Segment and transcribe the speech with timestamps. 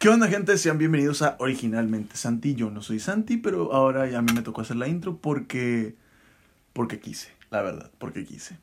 [0.00, 0.56] ¿Qué onda, gente?
[0.56, 2.54] Sean bienvenidos a Originalmente Santi.
[2.54, 5.94] Yo no soy Santi, pero ahora ya a mí me tocó hacer la intro porque.
[6.72, 8.56] porque quise, la verdad, porque quise.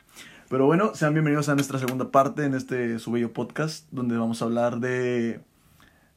[0.49, 4.41] Pero bueno, sean bienvenidos a nuestra segunda parte en este su bello podcast, donde vamos
[4.41, 5.39] a hablar de.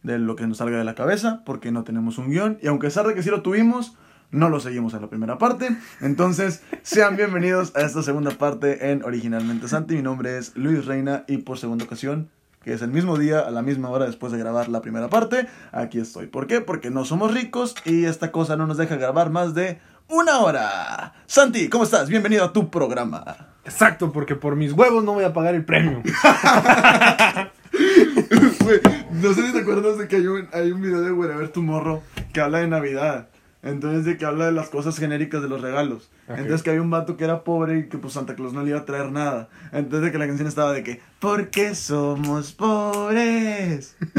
[0.02, 2.58] de lo que nos salga de la cabeza, porque no tenemos un guion.
[2.62, 3.98] Y aunque a pesar de que sí lo tuvimos,
[4.30, 5.68] no lo seguimos en la primera parte.
[6.00, 9.96] Entonces, sean bienvenidos a esta segunda parte en Originalmente Santi.
[9.96, 12.30] Mi nombre es Luis Reina y por segunda ocasión
[12.62, 15.46] que es el mismo día, a la misma hora después de grabar la primera parte.
[15.72, 16.26] Aquí estoy.
[16.26, 16.60] ¿Por qué?
[16.60, 21.14] Porque no somos ricos y esta cosa no nos deja grabar más de una hora.
[21.26, 22.08] Santi, ¿cómo estás?
[22.08, 23.48] Bienvenido a tu programa.
[23.64, 26.02] Exacto, porque por mis huevos no voy a pagar el premio.
[29.10, 32.02] No sé si te acuerdas de que hay un, hay un video de Wherever Tomorrow
[32.32, 33.28] que habla de Navidad.
[33.62, 36.10] Entonces, de que habla de las cosas genéricas de los regalos.
[36.28, 38.70] Entonces, que había un vato que era pobre y que pues Santa Claus no le
[38.70, 39.50] iba a traer nada.
[39.72, 43.96] Entonces, de que la canción estaba de que, ¿por qué somos pobres?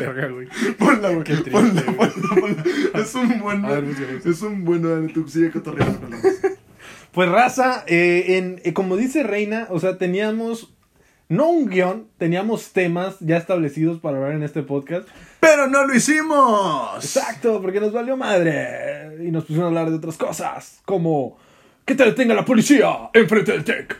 [0.00, 0.48] Verga, güey.
[0.78, 1.24] Ponla, güey.
[1.24, 2.10] Qué triste, ponla, güey.
[2.10, 2.64] ponla, ponla.
[2.94, 3.62] Es un buen.
[3.66, 3.84] Ver,
[4.24, 4.82] es un buen.
[4.82, 6.18] dale, tú sigue cotorreando con la
[7.12, 10.74] Pues raza, eh, en, eh, como dice Reina, o sea, teníamos
[11.28, 15.06] no un guion, teníamos temas ya establecidos para hablar en este podcast.
[15.40, 17.04] ¡Pero no lo hicimos!
[17.04, 19.16] Exacto, porque nos valió madre.
[19.24, 21.38] Y nos pusieron a hablar de otras cosas, como
[21.84, 23.96] que te detenga la policía enfrente del TEC.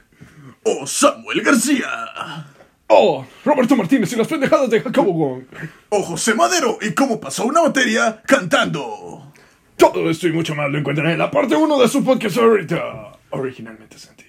[0.64, 2.46] ¡Oh, Samuel García!
[2.88, 5.44] Oh, Roberto Martínez y las pendejadas de Jacobo Wong.
[5.90, 6.78] ¡Oh, José Madero!
[6.80, 9.32] ¿Y cómo pasó una materia cantando?
[9.76, 13.12] Todo esto y mucho más lo encuentran en la parte 1 de su podcast ahorita.
[13.30, 14.24] Originalmente Santi.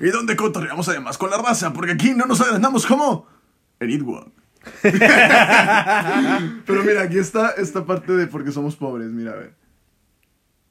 [0.00, 3.26] Y donde cotorreamos además con la raza, porque aquí no nos agrandamos como
[3.78, 4.39] en It One.
[6.66, 9.54] Pero mira, aquí está esta parte de porque somos pobres, mira, a ver.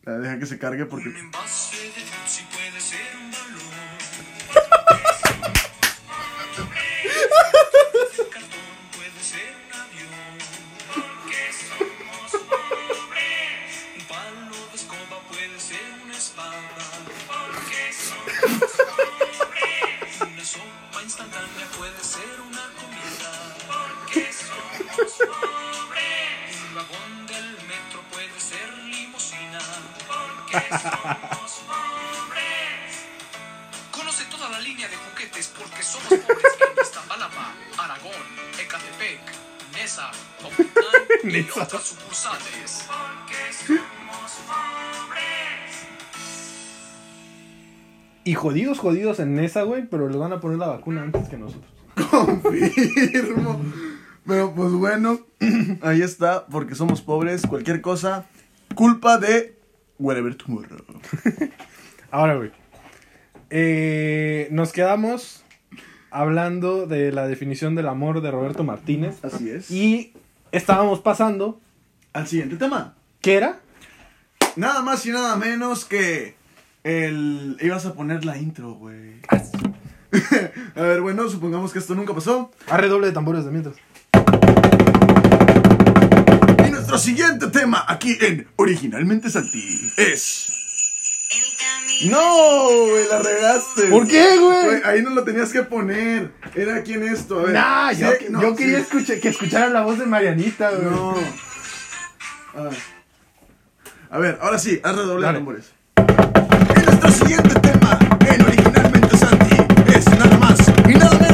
[0.05, 1.09] Deja que se cargue porque...
[1.09, 3.48] Un envase de Pepsi puede ser un balón.
[3.48, 3.48] Un
[35.91, 38.11] somos pobres en Iztapalapa, Aragón,
[38.61, 39.19] Ecatepec,
[39.73, 40.11] Nesa,
[40.41, 40.83] Comitán
[41.23, 41.63] y Nesa.
[41.63, 42.85] otras sucursales.
[42.87, 45.87] Porque somos pobres.
[48.23, 51.37] Y jodidos, jodidos en esa, güey, pero les van a poner la vacuna antes que
[51.37, 51.71] nosotros.
[52.11, 53.61] Confirmo.
[54.27, 55.19] Pero pues bueno,
[55.81, 58.25] ahí está, porque somos pobres, cualquier cosa,
[58.75, 59.57] culpa de
[59.97, 60.85] Whatever Tomorrow.
[62.11, 62.51] Ahora, güey.
[63.49, 65.43] eh, nos quedamos
[66.11, 69.23] hablando de la definición del amor de Roberto Martínez.
[69.23, 69.69] Así es.
[69.71, 70.13] Y
[70.51, 71.59] estábamos pasando.
[72.13, 72.95] al siguiente tema.
[73.21, 73.59] ¿Qué era?
[74.55, 76.35] Nada más y nada menos que
[76.83, 77.57] el...
[77.61, 79.21] Ibas a poner la intro, güey.
[80.75, 82.51] a ver, bueno, supongamos que esto nunca pasó.
[82.67, 83.75] A redoble de tambores de mientras.
[86.67, 90.58] Y nuestro siguiente tema aquí en Originalmente Santi es...
[92.09, 93.83] No, güey, la regaste.
[93.89, 94.81] ¿Por qué, güey?
[94.85, 96.31] Ahí no lo tenías que poner.
[96.55, 97.53] Era aquí en esto, a ver.
[97.53, 98.81] Nah, Sí, yo, aquí- no, yo quería sí.
[98.83, 100.83] escuchar, que escucharan la voz de Marianita, güey.
[100.89, 101.15] No.
[102.55, 102.77] A ver.
[104.11, 105.71] A ver, ahora sí, haz redoble de tambores.
[105.97, 109.55] Y nuestro siguiente tema en Originalmente Santi
[109.93, 110.57] es nada más
[110.87, 111.28] y nada menos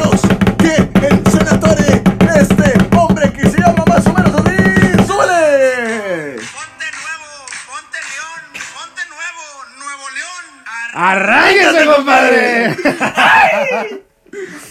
[11.95, 12.75] compadre!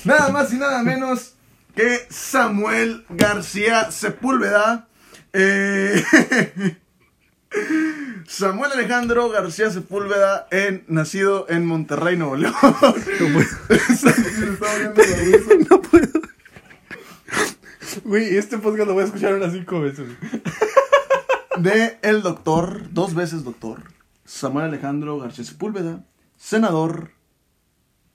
[0.04, 1.34] Nada más y nada menos
[1.74, 4.88] que Samuel García Sepúlveda.
[5.32, 6.04] Eh,
[8.26, 12.54] Samuel Alejandro García Sepúlveda, en, nacido en Monterrey, Nuevo León.
[15.70, 16.08] No puedo.
[18.04, 20.08] Güey, este podcast lo voy a escuchar unas cinco veces.
[21.58, 23.84] De el doctor, dos veces doctor,
[24.25, 26.04] Samuel Alejandro García Sepúlveda,
[26.37, 27.13] senador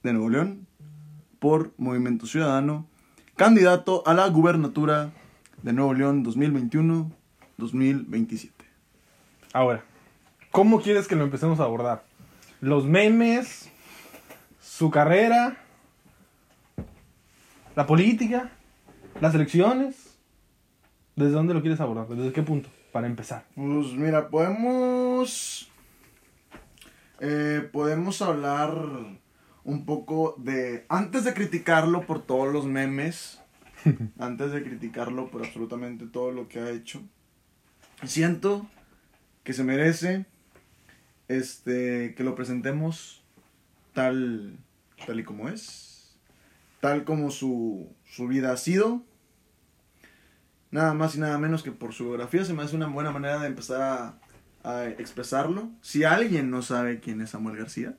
[0.02, 0.66] de Nuevo León
[1.38, 2.86] por Movimiento Ciudadano,
[3.36, 5.10] candidato a la gubernatura
[5.62, 6.24] de Nuevo León
[7.58, 8.50] 2021-2027.
[9.52, 9.84] Ahora,
[10.50, 12.04] ¿cómo quieres que lo empecemos a abordar?
[12.60, 13.70] ¿Los memes?
[14.60, 15.56] ¿Su carrera?
[17.74, 18.50] ¿La política?
[19.20, 20.18] ¿Las elecciones?
[21.16, 22.06] ¿Desde dónde lo quieres abordar?
[22.08, 22.68] ¿Desde qué punto?
[22.92, 23.44] Para empezar.
[23.54, 25.70] Pues mira, podemos.
[27.20, 28.74] eh, podemos hablar
[29.64, 30.86] un poco de.
[30.88, 33.40] Antes de criticarlo por todos los memes
[34.18, 37.02] antes de criticarlo por absolutamente todo lo que ha hecho.
[38.04, 38.66] Siento
[39.44, 40.26] que se merece
[41.28, 43.22] este que lo presentemos
[43.92, 44.58] tal
[45.06, 46.16] tal y como es,
[46.80, 49.02] tal como su, su vida ha sido.
[50.70, 53.40] Nada más y nada menos que por su biografía se me hace una buena manera
[53.40, 53.80] de empezar
[54.62, 55.70] a, a expresarlo.
[55.80, 57.96] Si alguien no sabe quién es Samuel García,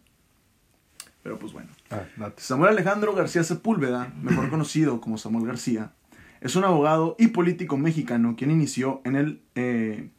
[1.24, 1.70] pero pues bueno.
[1.90, 2.04] Ah.
[2.38, 5.94] Samuel Alejandro García Sepúlveda, mejor conocido como Samuel García,
[6.42, 10.10] es un abogado y político mexicano quien inició en el eh,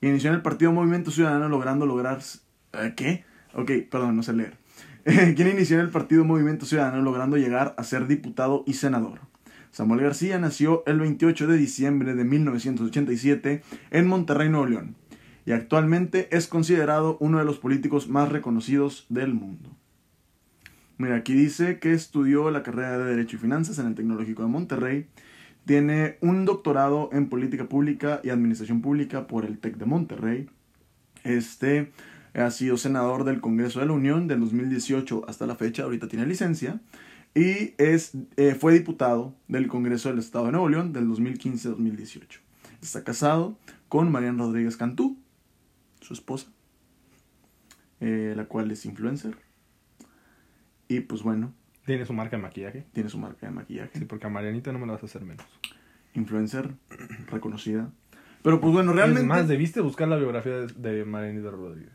[0.00, 2.20] inició en el Partido Movimiento Ciudadano logrando lograr
[2.72, 3.24] ¿eh, ¿qué?
[3.54, 4.56] Ok, perdón, no sé leer.
[5.36, 9.20] quien inició en el Partido Movimiento Ciudadano logrando llegar a ser diputado y senador.
[9.70, 14.96] Samuel García nació el 28 de diciembre de 1987 en Monterrey, Nuevo León,
[15.46, 19.77] y actualmente es considerado uno de los políticos más reconocidos del mundo.
[20.98, 24.48] Mira, aquí dice que estudió la carrera de Derecho y Finanzas en el Tecnológico de
[24.48, 25.06] Monterrey.
[25.64, 30.50] Tiene un doctorado en Política Pública y Administración Pública por el TEC de Monterrey.
[31.22, 31.92] Este
[32.34, 36.26] ha sido senador del Congreso de la Unión del 2018 hasta la fecha, ahorita tiene
[36.26, 36.80] licencia.
[37.32, 42.40] Y es, eh, fue diputado del Congreso del Estado de Nuevo León del 2015 2018.
[42.82, 43.56] Está casado
[43.88, 45.16] con Mariana Rodríguez Cantú,
[46.00, 46.48] su esposa,
[48.00, 49.47] eh, la cual es influencer.
[50.88, 51.52] Y pues bueno,
[51.84, 52.84] Tiene su marca de maquillaje.
[52.92, 53.90] tiene su marca de maquillaje.
[53.98, 55.46] Sí, porque a Marianita no me la vas a hacer menos.
[56.14, 56.70] Influencer
[57.30, 57.90] reconocida.
[58.42, 59.22] Pero pues bueno, Realmente.
[59.22, 61.92] Es más, debiste buscar la biografía de, de Marianita Rodríguez.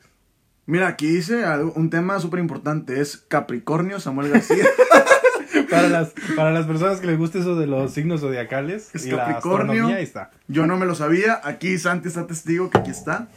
[0.66, 3.02] Mira, aquí dice algo- un tema súper importante.
[3.02, 4.66] Es Capricornio Samuel García.
[5.70, 9.12] Para las, para las personas que les guste eso de los signos zodiacales Es y
[9.12, 9.64] la Capricornio.
[9.74, 10.32] astronomía, ahí está.
[10.48, 11.40] Yo no me lo sabía.
[11.44, 13.28] Aquí Santi está testigo que aquí está.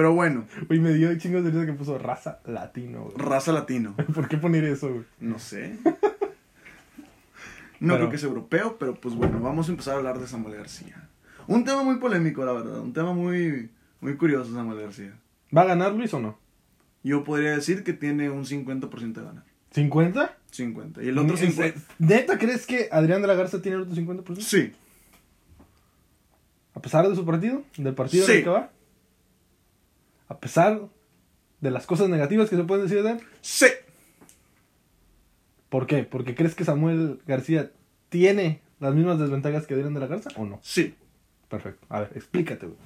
[0.00, 3.16] Pero bueno, Uy, me dio chingos de risa que puso raza latino, güey.
[3.18, 3.94] raza latino.
[4.14, 5.04] ¿Por qué poner eso, güey?
[5.20, 5.76] No sé.
[7.80, 10.26] No Pero- creo que es europeo, pero pues bueno, vamos a empezar a hablar de
[10.26, 11.06] Samuel García.
[11.46, 12.80] Un tema muy polémico, la verdad.
[12.80, 13.70] Un tema muy,
[14.00, 15.12] muy curioso, Samuel García.
[15.54, 16.38] ¿Va a ganar Luis o no?
[17.02, 19.44] Yo podría decir que tiene un 50% de ganar.
[19.74, 20.30] ¿50?
[20.50, 21.02] 50.
[21.02, 21.80] Y el otro ¿Es- 50.
[21.98, 24.40] ¿Neta crees que Adrián de la Garza tiene el otro 50%?
[24.40, 24.72] Sí.
[26.74, 27.62] ¿A pesar de su partido?
[27.76, 28.32] ¿Del partido Sí.
[28.32, 28.70] en el que va?
[30.30, 30.80] ¿A pesar
[31.60, 33.20] de las cosas negativas que se pueden decir de él?
[33.40, 33.66] Sí.
[35.68, 36.04] ¿Por qué?
[36.04, 37.70] ¿Porque crees que Samuel García
[38.08, 40.60] tiene las mismas desventajas que Adrián de la Garza o no?
[40.62, 40.94] Sí.
[41.48, 41.84] Perfecto.
[41.88, 42.78] A ver, explícate, güey.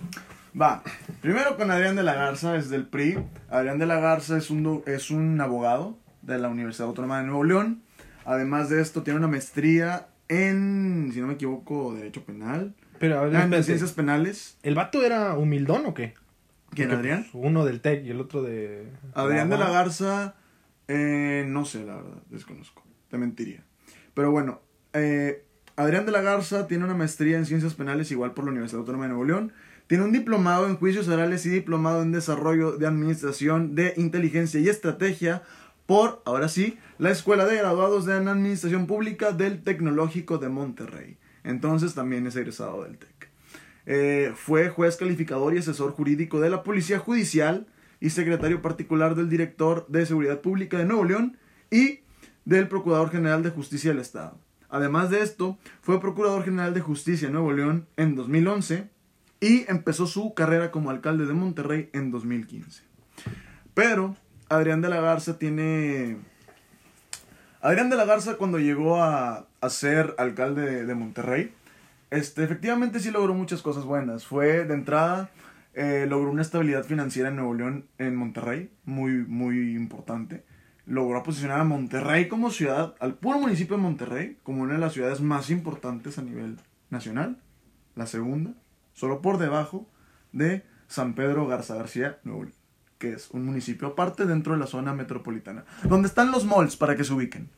[0.58, 0.82] Va,
[1.20, 3.18] primero con Adrián de la Garza, es del PRI.
[3.50, 7.44] Adrián de la Garza es un, es un abogado de la Universidad Autónoma de Nuevo
[7.44, 7.82] León.
[8.24, 12.74] Además de esto, tiene una maestría en, si no me equivoco, Derecho Penal.
[12.98, 13.64] Pero, a ver, Ah, en.
[13.64, 14.56] Ciencias Penales.
[14.62, 16.14] ¿El vato era humildón o qué?
[16.74, 17.26] ¿Quién, Porque, Adrián?
[17.30, 18.88] pues, uno del TEC y el otro de...
[19.14, 20.04] Adrián de la Garza.
[20.06, 20.34] Garza,
[20.88, 22.82] eh, no sé, la verdad, desconozco.
[23.08, 23.64] Te mentiría.
[24.14, 24.60] Pero bueno,
[24.92, 25.44] eh,
[25.76, 29.04] Adrián de la Garza tiene una maestría en Ciencias Penales, igual por la Universidad Autónoma
[29.04, 29.52] de Nuevo León.
[29.86, 34.68] Tiene un diplomado en Juicios Orales y diplomado en Desarrollo de Administración de Inteligencia y
[34.68, 35.42] Estrategia
[35.86, 41.18] por, ahora sí, la Escuela de Graduados de Administración Pública del Tecnológico de Monterrey.
[41.42, 43.13] Entonces también es egresado del TEC.
[43.86, 47.66] Eh, fue juez calificador y asesor jurídico de la Policía Judicial
[48.00, 51.36] y secretario particular del director de Seguridad Pública de Nuevo León
[51.70, 52.00] y
[52.44, 54.38] del Procurador General de Justicia del Estado.
[54.68, 58.88] Además de esto, fue Procurador General de Justicia de Nuevo León en 2011
[59.40, 62.82] y empezó su carrera como alcalde de Monterrey en 2015.
[63.74, 64.16] Pero
[64.48, 66.16] Adrián de la Garza tiene...
[67.60, 71.52] Adrián de la Garza cuando llegó a, a ser alcalde de, de Monterrey,
[72.14, 74.24] este, efectivamente sí logró muchas cosas buenas.
[74.24, 75.30] Fue de entrada,
[75.74, 80.44] eh, logró una estabilidad financiera en Nuevo León, en Monterrey, muy, muy importante.
[80.86, 84.92] Logró posicionar a Monterrey como ciudad, al puro municipio de Monterrey, como una de las
[84.92, 86.58] ciudades más importantes a nivel
[86.90, 87.40] nacional.
[87.96, 88.52] La segunda,
[88.92, 89.88] solo por debajo
[90.32, 92.54] de San Pedro Garza García, Nuevo León,
[92.98, 95.64] que es un municipio aparte dentro de la zona metropolitana.
[95.84, 97.48] Donde están los malls, para que se ubiquen.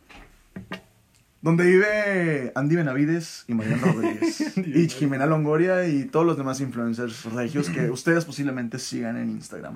[1.46, 4.56] Donde vive Andy Benavides y Mariana Rodríguez.
[4.56, 9.74] y Jimena Longoria y todos los demás influencers regios que ustedes posiblemente sigan en Instagram.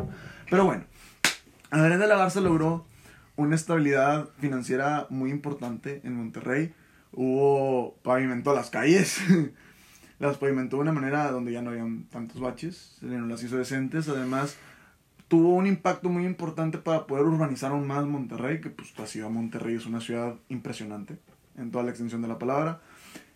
[0.51, 0.83] Pero bueno,
[1.71, 2.87] Adrián de la Garza logró
[3.37, 6.75] una estabilidad financiera muy importante en Monterrey.
[7.13, 9.21] Hubo, pavimentó las calles.
[10.19, 12.99] las pavimentó de una manera donde ya no habían tantos baches.
[13.01, 14.09] Las hizo decentes.
[14.09, 14.57] Además,
[15.29, 19.29] tuvo un impacto muy importante para poder urbanizar aún más Monterrey, que pues la ciudad
[19.29, 21.17] de Monterrey es una ciudad impresionante
[21.61, 22.81] en toda la extensión de la palabra.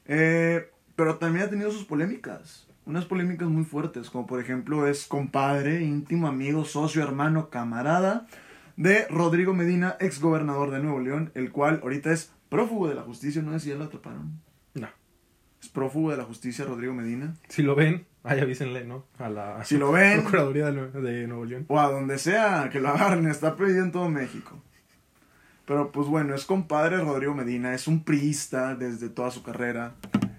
[0.06, 5.06] Eh, pero también ha tenido sus polémicas, unas polémicas muy fuertes, como por ejemplo es
[5.06, 8.26] compadre, íntimo amigo, socio, hermano, camarada
[8.76, 13.02] de Rodrigo Medina, ex gobernador de Nuevo León, el cual ahorita es prófugo de la
[13.02, 14.40] justicia, no sé si ya lo atraparon.
[14.74, 14.88] No.
[15.62, 17.34] es prófugo de la justicia Rodrigo Medina.
[17.48, 19.06] Si lo ven, ahí avísenle, ¿no?
[19.18, 21.64] A la Si lo ven, Procuraduría de, Nue- de Nuevo León.
[21.68, 24.62] o a donde sea que lo agarren, está perdido en todo México.
[25.66, 29.94] Pero pues bueno, es compadre Rodrigo Medina, es un priista desde toda su carrera,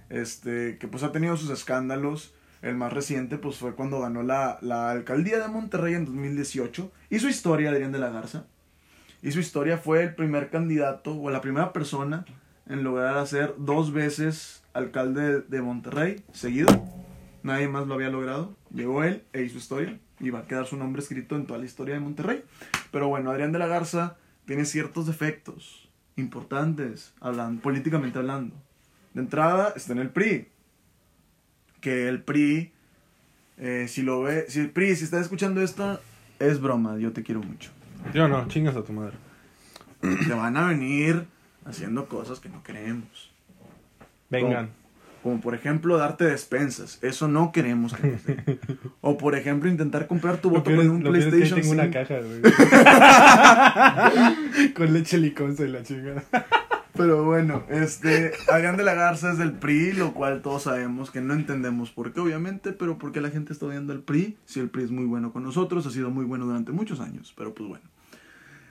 [0.10, 2.34] este, que pues ha tenido sus escándalos.
[2.62, 6.92] El más reciente pues fue cuando ganó la, la alcaldía de Monterrey en 2018.
[7.10, 8.46] Y su historia, Adrián de la Garza.
[9.22, 12.26] Y su historia fue el primer candidato o la primera persona
[12.68, 16.68] en lograr hacer dos veces alcalde de Monterrey seguido.
[17.44, 18.56] Nadie más lo había logrado.
[18.72, 20.00] Llegó él e hizo historia.
[20.20, 22.44] Y va a quedar su nombre escrito en toda la historia de Monterrey.
[22.92, 28.56] Pero bueno, Adrián de la Garza tiene ciertos defectos importantes, hablando, políticamente hablando.
[29.14, 30.48] De entrada está en el PRI.
[31.82, 32.72] Que el PRI,
[33.58, 36.00] eh, si lo ve, si el PRI, si está escuchando esto,
[36.40, 37.72] es broma, yo te quiero mucho.
[38.14, 39.18] Yo no, chingas a tu madre.
[40.02, 41.26] Te van a venir
[41.66, 43.32] haciendo cosas que no queremos.
[44.30, 44.68] Vengan.
[44.68, 44.85] Como
[45.42, 47.00] por ejemplo darte despensas.
[47.02, 48.60] Eso no queremos que nos den.
[49.02, 51.94] O por ejemplo intentar comprar tu voto con un lo PlayStation tengo una 5.
[51.94, 52.42] caja, güey.
[54.74, 56.24] Con leche liconza y la chingada.
[56.94, 61.20] Pero bueno, este, Adrián de la Garza es del PRI, lo cual todos sabemos que
[61.20, 64.38] no entendemos por qué, obviamente, pero porque la gente está odiando al PRI.
[64.46, 67.34] Si el PRI es muy bueno con nosotros, ha sido muy bueno durante muchos años,
[67.36, 67.84] pero pues bueno.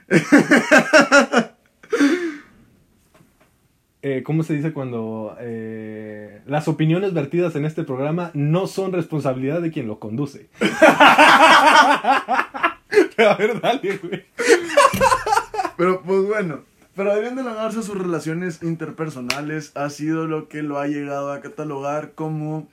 [4.06, 9.62] Eh, ¿Cómo se dice cuando eh, las opiniones vertidas en este programa no son responsabilidad
[9.62, 10.50] de quien lo conduce?
[10.60, 12.76] A
[13.38, 14.26] ver, dale, güey.
[15.78, 16.60] Pero pues bueno,
[16.94, 21.32] pero Adrián de la Garza, sus relaciones interpersonales ha sido lo que lo ha llegado
[21.32, 22.68] a catalogar como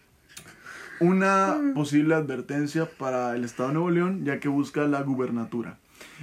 [1.00, 5.78] una posible advertencia para el Estado de Nuevo León, ya que busca la gubernatura.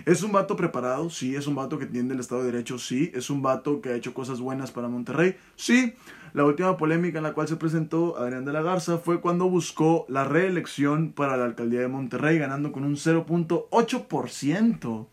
[0.06, 3.10] Es un vato preparado, sí, es un vato que entiende el Estado de Derecho, sí,
[3.14, 5.94] es un vato que ha hecho cosas buenas para Monterrey, sí.
[6.34, 10.04] La última polémica en la cual se presentó Adrián de la Garza fue cuando buscó
[10.08, 15.06] la reelección para la alcaldía de Monterrey, ganando con un 0.8%.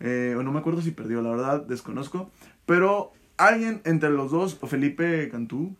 [0.00, 2.30] Eh, no me acuerdo si perdió, la verdad, desconozco.
[2.66, 5.76] Pero alguien entre los dos, o Felipe Cantú,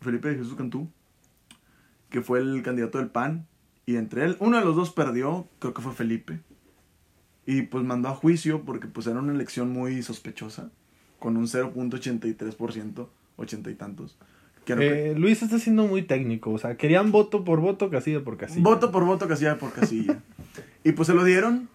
[0.00, 0.90] Felipe de Jesús Cantú,
[2.10, 3.46] que fue el candidato del PAN,
[3.86, 6.40] y entre él, uno de los dos perdió, creo que fue Felipe.
[7.46, 10.70] Y pues mandó a juicio porque pues era una elección muy sospechosa,
[11.18, 14.16] con un 0.83%, ochenta y tantos.
[14.64, 16.52] Creo que- Eh, Luis está siendo muy técnico.
[16.52, 18.62] O sea, querían voto por voto, casilla por casilla.
[18.62, 20.20] Voto por voto, casilla por casilla.
[20.84, 21.68] y pues se lo dieron,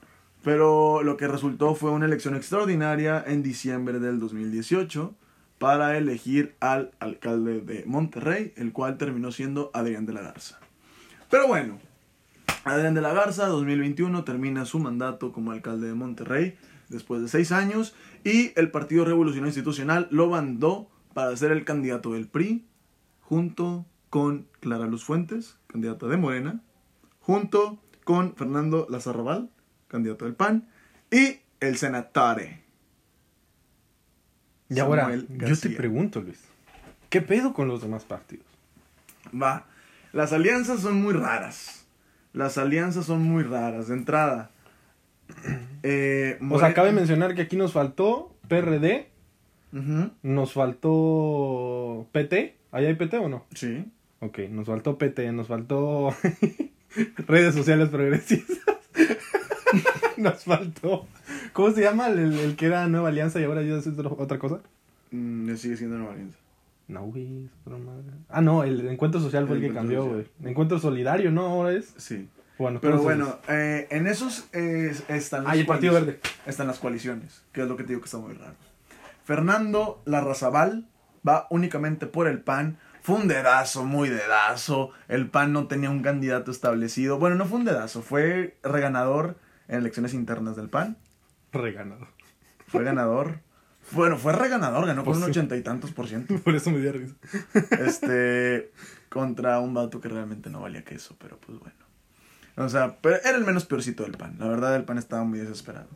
[0.43, 5.13] pero lo que resultó fue una elección extraordinaria en diciembre del 2018
[5.57, 10.59] para elegir al alcalde de Monterrey, el cual terminó siendo Adrián de la Garza.
[11.29, 11.79] Pero bueno,
[12.69, 16.57] Adrián de la Garza, 2021, termina su mandato como alcalde de Monterrey
[16.89, 22.13] después de seis años y el Partido Revolucionario Institucional lo mandó para ser el candidato
[22.13, 22.65] del PRI
[23.21, 26.61] junto con Clara Luz Fuentes, candidata de Morena,
[27.19, 29.49] junto con Fernando Lazarrabal,
[29.87, 30.67] candidato del PAN,
[31.11, 32.63] y el senatore.
[34.69, 36.39] Y ahora, yo te pregunto, Luis.
[37.09, 38.45] ¿Qué pedo con los demás partidos?
[39.33, 39.65] Va.
[40.13, 41.86] Las alianzas son muy raras.
[42.33, 43.87] Las alianzas son muy raras.
[43.87, 44.51] De entrada.
[45.83, 49.07] eh, O sea, cabe mencionar que aquí nos faltó PRD,
[50.23, 52.55] nos faltó PT.
[52.71, 53.45] ¿Ahí hay PT o no?
[53.53, 53.85] Sí.
[54.19, 56.09] Ok, nos faltó PT, nos faltó
[57.27, 58.77] redes sociales progresistas.
[60.17, 61.07] nos faltó.
[61.53, 64.59] ¿Cómo se llama el, el que era Nueva Alianza y ahora ya es otra cosa?
[65.11, 66.37] Mm, sigue siendo Nueva Alianza.
[66.87, 68.05] No, güey, es otra madre.
[68.29, 70.25] Ah, no, el encuentro social fue el, El que cambió, güey.
[70.43, 71.45] Encuentro solidario, ¿no?
[71.45, 71.93] Ahora es.
[71.97, 72.29] Sí.
[72.57, 76.19] Bueno, Pero bueno, eh, en esos eh, están Ah, y el Partido Verde.
[76.47, 78.55] Están las coaliciones, que es lo que te digo que está muy raro.
[79.25, 80.87] Fernando Larrazabal
[81.27, 82.79] va únicamente por el PAN.
[83.01, 84.91] Fue un dedazo, muy dedazo.
[85.07, 87.19] El PAN no tenía un candidato establecido.
[87.19, 90.97] Bueno, no fue un dedazo, fue reganador en elecciones internas del PAN.
[91.51, 92.07] Reganado.
[92.67, 93.39] Fue ganador.
[93.91, 95.29] Bueno, fue reganador, ganó por Pues un sí.
[95.31, 96.35] ochenta y tantos por ciento.
[96.43, 97.15] Por eso me dio risa.
[97.79, 98.71] Este,
[99.09, 101.77] contra un vato que realmente no valía queso, pero pues bueno.
[102.57, 104.35] O sea, pero era el menos peorcito del pan.
[104.39, 105.89] La verdad, el pan estaba muy desesperado.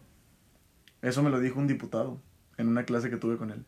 [1.01, 2.21] Eso me lo dijo un diputado
[2.57, 3.65] en una clase que tuve con él.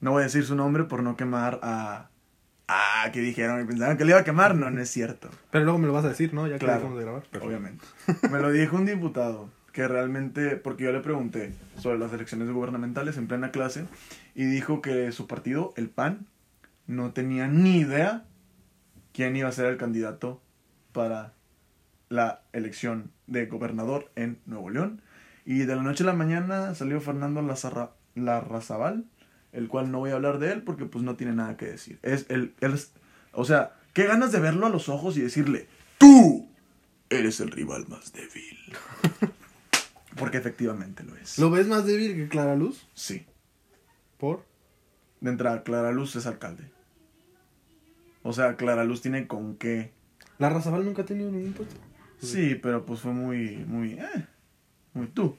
[0.00, 2.10] No voy a decir su nombre por no quemar a.
[2.68, 4.54] Ah, que dijeron y pensaban que le iba a quemar.
[4.54, 5.28] No, no es cierto.
[5.50, 6.46] Pero luego me lo vas a decir, ¿no?
[6.46, 6.78] Ya que Claro.
[6.80, 7.22] dejamos de grabar.
[7.30, 7.84] Pero- Obviamente.
[8.30, 13.16] Me lo dijo un diputado que realmente, porque yo le pregunté sobre las elecciones gubernamentales
[13.16, 13.86] en plena clase
[14.34, 16.26] y dijo que su partido, el PAN,
[16.86, 18.24] no tenía ni idea
[19.12, 20.42] quién iba a ser el candidato
[20.92, 21.32] para
[22.08, 25.02] la elección de gobernador en Nuevo León.
[25.44, 29.04] Y de la noche a la mañana salió Fernando Lazarra- Larrazabal
[29.52, 31.98] el cual no voy a hablar de él porque pues no tiene nada que decir.
[32.02, 32.74] Es el, él
[33.32, 35.66] o sea, qué ganas de verlo a los ojos y decirle,
[35.98, 36.48] tú
[37.08, 38.56] eres el rival más débil.
[40.20, 41.38] Porque efectivamente lo es.
[41.38, 42.86] ¿Lo ves más débil que Clara Luz?
[42.94, 43.24] Sí.
[44.18, 44.44] ¿Por?
[45.20, 46.64] De entrada, Clara Luz es alcalde.
[48.22, 49.92] O sea, Clara Luz tiene con qué.
[50.38, 51.74] ¿La Razabal nunca ha tenido ningún puesto?
[52.20, 54.26] Sí, pero pues fue muy, muy, eh,
[54.92, 55.38] muy tú.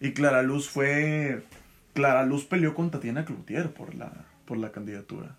[0.00, 1.44] Y Clara Luz fue,
[1.92, 5.36] Clara Luz peleó con Tatiana Cloutier por la, por la candidatura.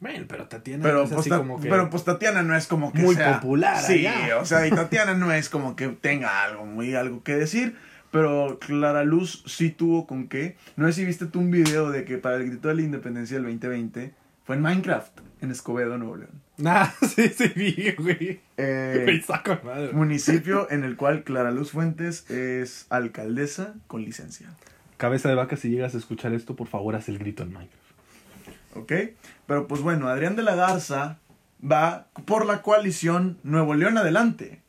[0.00, 1.68] Bueno, pero Tatiana Pero, es pues, así Ta- como que...
[1.68, 4.38] pero pues Tatiana no es como que Muy sea- popular Sí, allá.
[4.38, 7.76] o sea, y Tatiana no es como que tenga algo, muy algo que decir.
[8.10, 10.56] Pero Clara Luz sí tuvo con qué.
[10.76, 13.36] No sé si viste tú un video de que para el grito de la independencia
[13.36, 14.14] del 2020
[14.44, 16.30] fue en Minecraft, en Escobedo, Nuevo León.
[16.64, 18.40] Ah, sí, sí, vi, güey.
[18.56, 19.92] Eh, saco madre.
[19.92, 24.48] municipio en el cual Clara Luz Fuentes es alcaldesa con licencia.
[24.96, 27.87] Cabeza de vaca, si llegas a escuchar esto, por favor, haz el grito en Minecraft.
[28.74, 28.92] ¿Ok?
[29.46, 31.18] Pero pues bueno, Adrián de la Garza
[31.62, 34.62] va por la coalición Nuevo León Adelante,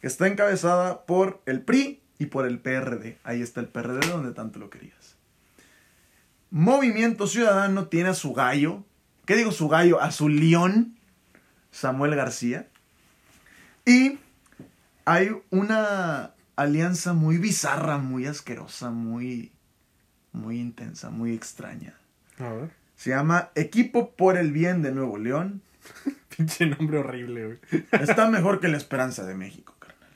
[0.00, 3.18] que está encabezada por el PRI y por el PRD.
[3.24, 5.16] Ahí está el PRD donde tanto lo querías.
[6.50, 8.84] Movimiento Ciudadano tiene a su gallo,
[9.24, 10.00] ¿qué digo su gallo?
[10.00, 10.96] A su león,
[11.70, 12.68] Samuel García.
[13.86, 14.18] Y
[15.04, 19.52] hay una alianza muy bizarra, muy asquerosa, muy,
[20.32, 21.94] muy intensa, muy extraña.
[22.38, 22.79] A ver.
[23.00, 25.62] Se llama Equipo por el Bien de Nuevo León.
[26.36, 27.58] Pinche nombre horrible, güey.
[27.92, 30.10] Está mejor que la Esperanza de México, carnal.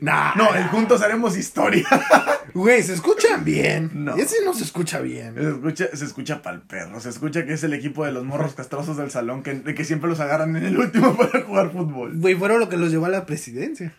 [0.00, 0.34] Nah.
[0.36, 1.86] No, el Juntos Haremos Historia.
[2.54, 3.90] Güey, se escuchan bien.
[3.92, 4.16] No.
[4.16, 5.34] Ese no se escucha bien.
[5.34, 6.98] Se escucha, se escucha pa'l perro.
[6.98, 10.08] Se escucha que es el equipo de los morros castrosos del salón que, que siempre
[10.08, 12.18] los agarran en el último para jugar fútbol.
[12.18, 13.94] Güey, fueron lo que los llevó a la presidencia.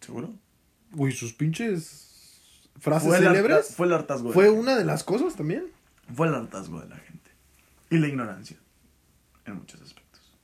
[0.00, 0.32] ¿Seguro?
[0.92, 3.74] Güey, sus pinches frases Fue célebres.
[3.76, 4.32] fue el hartazgo.
[4.32, 5.64] Fue una de las cosas también.
[6.14, 7.30] Fue el hartazgo de la gente.
[7.90, 8.56] Y la ignorancia.
[9.44, 10.36] En muchos aspectos.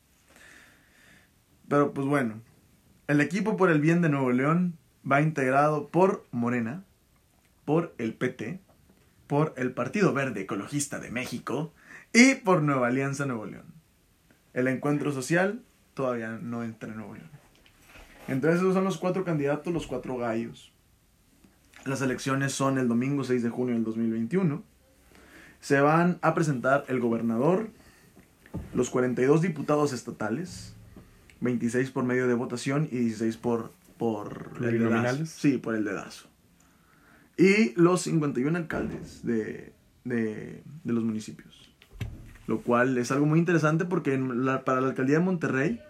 [1.68, 2.40] Pero pues bueno.
[3.06, 4.78] El equipo por el bien de Nuevo León
[5.10, 6.84] va integrado por Morena,
[7.66, 8.60] por el PT,
[9.26, 11.74] por el Partido Verde Ecologista de México
[12.14, 13.66] y por Nueva Alianza Nuevo León.
[14.54, 17.30] El encuentro social todavía no entra en Nuevo León.
[18.28, 20.72] Entonces esos son los cuatro candidatos, los cuatro gallos.
[21.84, 24.62] Las elecciones son el domingo 6 de junio del 2021.
[25.64, 27.70] Se van a presentar el gobernador,
[28.74, 30.74] los 42 diputados estatales,
[31.40, 35.26] 26 por medio de votación y 16 por, por el dedazo.
[35.26, 36.28] Sí, por el dedazo.
[37.38, 39.72] Y los 51 alcaldes de,
[40.04, 41.70] de, de los municipios.
[42.46, 45.80] Lo cual es algo muy interesante porque en la- para la alcaldía de Monterrey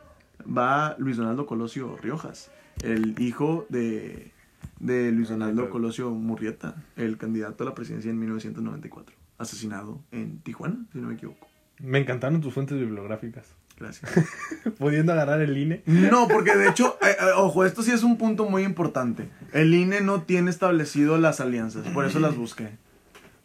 [0.47, 2.53] va Luis Donaldo Colosio Riojas,
[2.85, 4.31] el hijo de,
[4.79, 10.87] de Luis Donaldo Colosio Murrieta, el candidato a la presidencia en 1994, asesinado en Tijuana,
[10.93, 11.49] si no me equivoco.
[11.79, 13.55] Me encantaron tus fuentes bibliográficas.
[13.77, 14.13] Gracias.
[14.79, 15.83] Pudiendo agarrar el INE.
[15.87, 19.29] No, porque de hecho, eh, eh, ojo, esto sí es un punto muy importante.
[19.53, 22.77] El INE no tiene establecido las alianzas, por eso las busqué.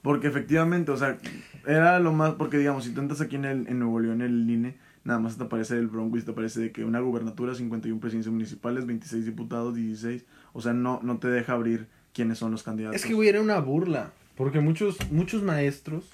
[0.01, 1.17] Porque efectivamente, o sea,
[1.65, 4.49] era lo más, porque digamos, si tú entras aquí en, el, en Nuevo León, el
[4.49, 7.99] INE, nada más te aparece el Bronco y te aparece de que una gubernatura, 51
[7.99, 12.63] presidencias municipales, 26 diputados, 16, o sea, no, no te deja abrir quiénes son los
[12.63, 12.95] candidatos.
[12.95, 14.11] Es que, güey, era una burla.
[14.39, 16.05] Porque muchos, muchos maestros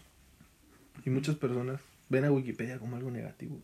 [1.05, 3.61] y muchas personas ven a Wikipedia como algo negativo.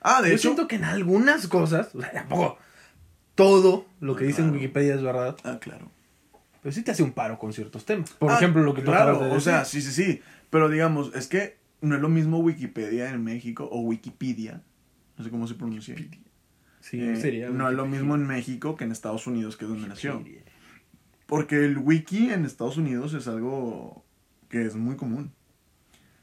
[0.00, 2.56] ah, de Yo hecho, siento que en algunas cosas, o sea, tampoco
[3.34, 4.60] todo lo que dice en Claro.
[4.62, 5.90] Wikipedia es verdad, ah, claro.
[6.62, 8.10] pero sí te hace un paro con ciertos temas.
[8.12, 10.22] Por Ah, ejemplo, lo que tú claro, de o sea, sí, sí, sí.
[10.48, 14.62] Pero digamos, es que no es lo mismo Wikipedia en México o Wikipedia,
[15.18, 15.94] no sé cómo se pronuncia.
[16.80, 18.00] sí, Eh, sería no es lo Wikipedia.
[18.00, 20.24] mismo en México que en Estados Unidos, que es donde nació.
[21.28, 24.02] Porque el wiki en Estados Unidos es algo
[24.48, 25.30] que es muy común.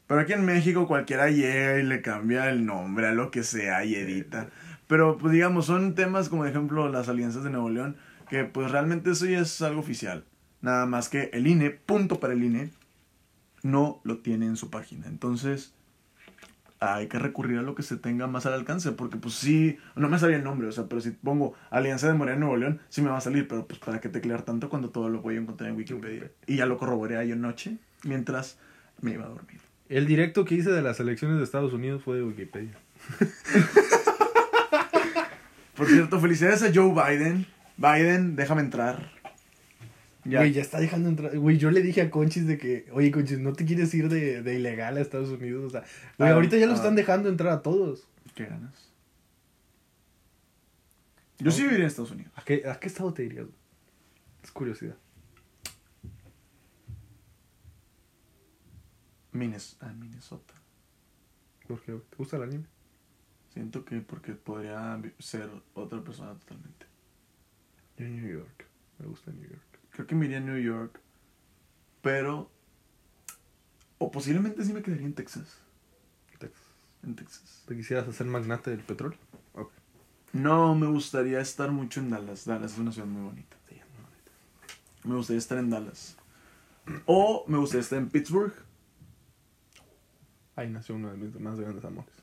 [0.07, 3.85] Pero aquí en México cualquiera llega y le cambia el nombre a lo que sea
[3.85, 4.49] y edita.
[4.87, 7.97] Pero pues digamos, son temas como ejemplo las alianzas de Nuevo León,
[8.29, 10.25] que pues realmente eso ya es algo oficial.
[10.61, 12.71] Nada más que el INE, punto para el INE,
[13.61, 15.05] no lo tiene en su página.
[15.05, 15.75] Entonces,
[16.93, 20.09] hay que recurrir a lo que se tenga más al alcance, porque pues sí, no
[20.09, 23.01] me sabía el nombre, o sea, pero si pongo Alianza de Morena Nuevo León, sí
[23.01, 25.39] me va a salir, pero pues para qué teclear tanto cuando todo lo voy a
[25.39, 26.31] encontrar en Wikipedia.
[26.45, 28.59] Y ya lo corroboré ayer noche, mientras
[29.01, 29.59] me iba a dormir.
[29.89, 32.77] El directo que hice de las elecciones de Estados Unidos fue de Wikipedia.
[35.75, 37.45] Por cierto, felicidades a Joe Biden.
[37.77, 39.14] Biden, déjame entrar.
[40.25, 40.39] Ya.
[40.39, 41.37] Güey, ya está dejando entrar.
[41.37, 44.41] Güey, yo le dije a Conchis de que, oye, Conchis, ¿no te quieres ir de,
[44.41, 45.65] de ilegal a Estados Unidos?
[45.65, 45.81] O sea,
[46.17, 46.75] güey, Ah, ahorita ya lo ah.
[46.75, 48.07] están dejando entrar a todos.
[48.33, 48.91] ¿Qué ganas?
[51.37, 52.31] Yo sí viviría en Estados Unidos.
[52.35, 53.45] ¿A qué, a qué estado te irías?
[54.43, 54.95] Es curiosidad.
[59.33, 60.53] Minnes- ah, Minnesota.
[61.67, 61.91] ¿Por qué?
[61.93, 62.65] ¿Te gusta el anime?
[63.53, 66.85] Siento que porque podría ser otra persona totalmente.
[67.97, 68.65] Yo New York.
[68.99, 69.74] Me gusta New York.
[69.95, 70.99] Creo que me iría a New York.
[72.01, 72.51] Pero.
[73.97, 75.57] O posiblemente sí me quedaría en Texas.
[76.37, 76.63] Texas.
[77.03, 77.63] En Texas.
[77.67, 79.17] ¿Te quisieras hacer magnate del petróleo?
[79.53, 79.71] Ok.
[80.33, 82.45] No, me gustaría estar mucho en Dallas.
[82.45, 83.55] Dallas es una ciudad muy bonita.
[83.69, 83.79] Sí,
[85.05, 86.17] Me gustaría estar en Dallas.
[87.05, 88.53] O me gustaría estar en Pittsburgh.
[90.57, 92.13] Ahí nació uno de mis más grandes amores.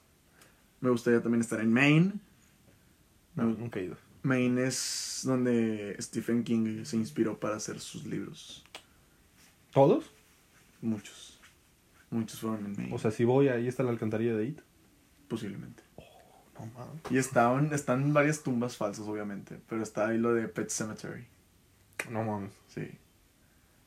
[0.81, 2.13] Me gustaría también estar en Maine.
[3.35, 3.97] No, Me- nunca he ido.
[4.23, 8.65] Maine es donde Stephen King se inspiró para hacer sus libros.
[9.73, 10.11] ¿Todos?
[10.81, 11.41] Muchos.
[12.11, 12.95] Muchos fueron en Maine.
[12.95, 14.61] O sea, si voy, ahí está la alcantarilla de It.
[15.29, 15.83] posiblemente.
[16.59, 17.01] No mames.
[17.11, 19.59] Y estaban, están varias tumbas falsas, obviamente.
[19.69, 21.27] Pero está ahí lo de Pet Cemetery.
[22.11, 22.53] No mames.
[22.69, 22.89] Sí.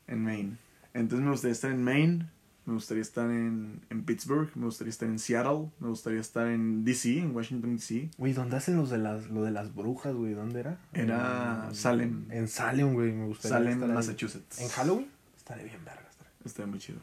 [0.06, 0.56] En Maine.
[0.92, 2.30] Entonces me gustaría estar en Maine.
[2.66, 4.50] Me gustaría estar en, en Pittsburgh.
[4.56, 5.70] Me gustaría estar en Seattle.
[5.78, 8.10] Me gustaría estar en DC, en Washington, D.C.
[8.18, 10.34] Güey, ¿dónde hacen los de las, lo de las brujas, güey?
[10.34, 10.78] ¿Dónde era?
[10.92, 12.26] Era En- Salem.
[12.30, 13.94] En Salem, güey, me gustaría Salem, estar ahí.
[13.94, 14.60] Massachusetts.
[14.60, 15.08] ¿En Halloween?
[15.36, 16.06] Estaré bien verga.
[16.10, 16.30] estaré.
[16.44, 16.98] Está muy chido.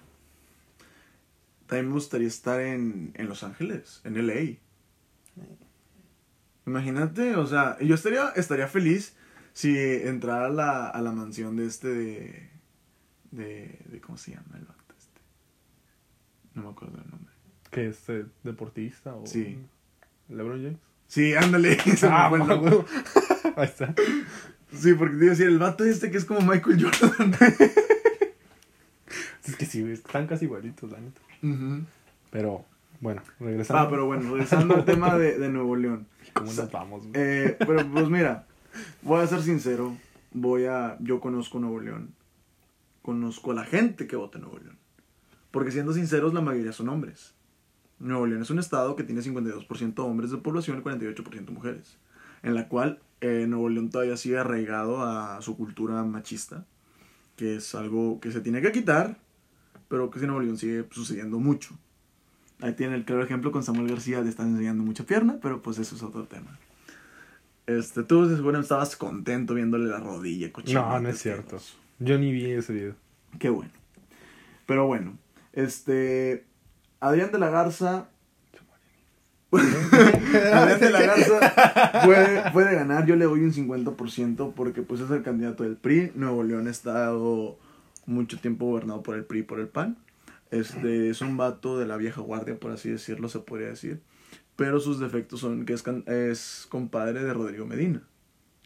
[1.66, 4.58] También me gustaría estar en, en Los Ángeles, en LA.
[6.66, 9.16] Imagínate, o sea, yo estaría, estaría feliz
[9.54, 12.50] si entrara a la, a la mansión de este de,
[13.32, 14.66] de, de- ¿Cómo se llama el?
[16.56, 17.34] No me acuerdo el nombre.
[17.72, 19.58] ¿Qué es eh, deportista o Sí.
[20.30, 20.80] LeBron James?
[21.08, 21.78] Sí, ándale.
[22.04, 22.86] Ah, huevo.
[23.56, 23.94] Ahí está.
[24.72, 27.36] Sí, porque te iba a decir, el vato este que es como Michael Jordan.
[29.46, 31.20] Es que sí, están casi igualitos, la neta.
[32.32, 32.66] Pero,
[33.02, 33.84] bueno, regresando.
[33.84, 36.08] Ah, pero bueno, regresando al tema de, de Nuevo León.
[36.34, 37.04] ¿Cómo nos vamos?
[37.14, 38.48] Eh, pero pues mira,
[39.02, 39.98] voy a ser sincero,
[40.32, 42.16] voy a, yo conozco Nuevo León,
[43.02, 44.78] conozco a la gente que vota en Nuevo León,
[45.54, 47.36] porque siendo sinceros la mayoría son hombres.
[48.00, 51.96] Nuevo León es un estado que tiene 52% hombres de población y 48% mujeres,
[52.42, 56.66] en la cual eh, Nuevo León todavía sigue arraigado a su cultura machista,
[57.36, 59.20] que es algo que se tiene que quitar,
[59.90, 61.78] pero que en Nuevo León sigue sucediendo mucho.
[62.60, 65.78] Ahí tiene el claro ejemplo con Samuel García, le están enseñando mucha pierna, pero pues
[65.78, 66.58] eso es otro tema.
[67.68, 70.82] Este, tú de seguro estabas contento viéndole la rodilla, cochino.
[70.82, 71.60] No, no es cierto.
[72.00, 72.96] Yo ni vi ese video.
[73.38, 73.72] Qué bueno.
[74.66, 75.18] Pero bueno,
[75.54, 76.46] este.
[77.00, 78.10] Adrián de la Garza.
[79.54, 83.06] Adrián de la Garza puede, puede ganar.
[83.06, 86.12] Yo le doy un 50% porque pues es el candidato del PRI.
[86.16, 87.60] Nuevo León ha estado
[88.06, 89.98] mucho tiempo gobernado por el PRI y por el PAN.
[90.50, 94.02] Este es un vato de la vieja guardia, por así decirlo, se podría decir.
[94.56, 98.04] Pero sus defectos son que es, compadre de Rodrigo Medina.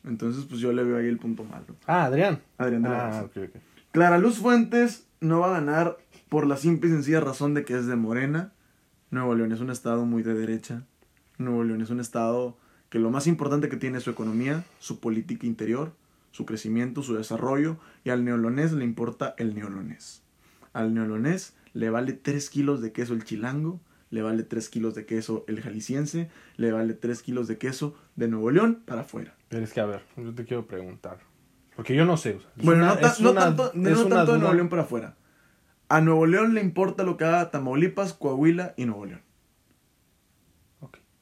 [0.04, 1.66] Entonces, pues yo le veo ahí el punto malo.
[1.86, 2.42] Ah, Adrián.
[2.58, 3.60] Adrián de la Ah, Garza.
[3.92, 5.98] Clara Luz Fuentes no va a ganar
[6.30, 8.52] por la simple y sencilla razón de que es de Morena.
[9.12, 10.84] Nuevo León es un estado muy de derecha.
[11.38, 12.58] Nuevo León es un estado
[12.90, 15.94] que lo más importante que tiene es su economía, su política interior,
[16.32, 17.78] su crecimiento, su desarrollo.
[18.04, 20.24] Y al neolonés le importa el neolonés.
[20.74, 25.06] Al neolonés le vale 3 kilos de queso el chilango, le vale 3 kilos de
[25.06, 29.36] queso el jalisciense, le vale 3 kilos de queso de Nuevo León para afuera.
[29.50, 31.20] Pero es que, a ver, yo te quiero preguntar.
[31.76, 32.36] Porque yo no sé.
[32.36, 34.82] o sea, es Bueno, una- no, ta- no una- tanto, no de Nuevo León para
[34.84, 35.16] afuera.
[35.90, 39.22] A Nuevo León le importa lo que haga Tamaulipas, Coahuila y Nuevo León.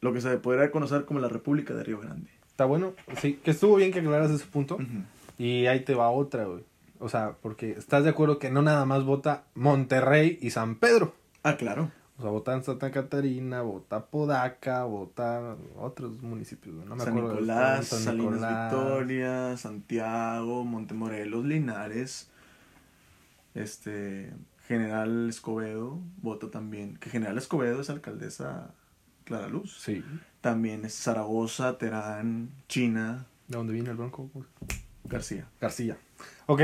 [0.02, 2.30] Lo que se podría conocer como la República de Río Grande.
[2.48, 2.94] Está bueno.
[3.20, 4.78] Sí, que estuvo bien que aclaras ese punto.
[5.38, 6.64] Y ahí te va otra, güey.
[7.00, 11.14] O sea, porque estás de acuerdo que no nada más vota Monterrey y San Pedro.
[11.44, 11.92] Ah, claro.
[12.18, 16.74] O sea, vota en Santa Catarina, vota Podaca, vota otros municipios.
[16.76, 17.34] No me San acuerdo.
[17.34, 18.72] Nicolás, San Salinas Nicolás.
[18.72, 22.30] Victoria, Santiago, Montemorelos, Linares,
[23.54, 24.32] este
[24.68, 28.74] General Escobedo, vota también, que General Escobedo es alcaldesa
[29.24, 29.78] Clara Luz.
[29.80, 30.04] Sí.
[30.42, 34.30] También es Zaragoza, Terán, China, ¿De dónde viene el bronco?
[35.04, 35.48] García.
[35.62, 35.98] García.
[36.48, 36.62] Ok.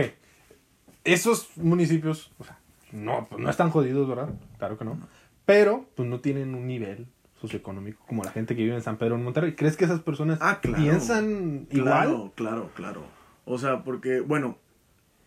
[1.04, 2.58] Esos municipios, o sea,
[2.92, 4.30] no, pues no están jodidos, ¿verdad?
[4.58, 4.98] Claro que no.
[5.46, 7.08] Pero, pues no tienen un nivel
[7.40, 9.56] socioeconómico como la gente que vive en San Pedro en Monterrey.
[9.56, 10.78] ¿Crees que esas personas Ah, claro.
[10.84, 11.84] piensan igual?
[11.84, 13.04] Claro, claro, claro.
[13.46, 14.58] O sea, porque, bueno,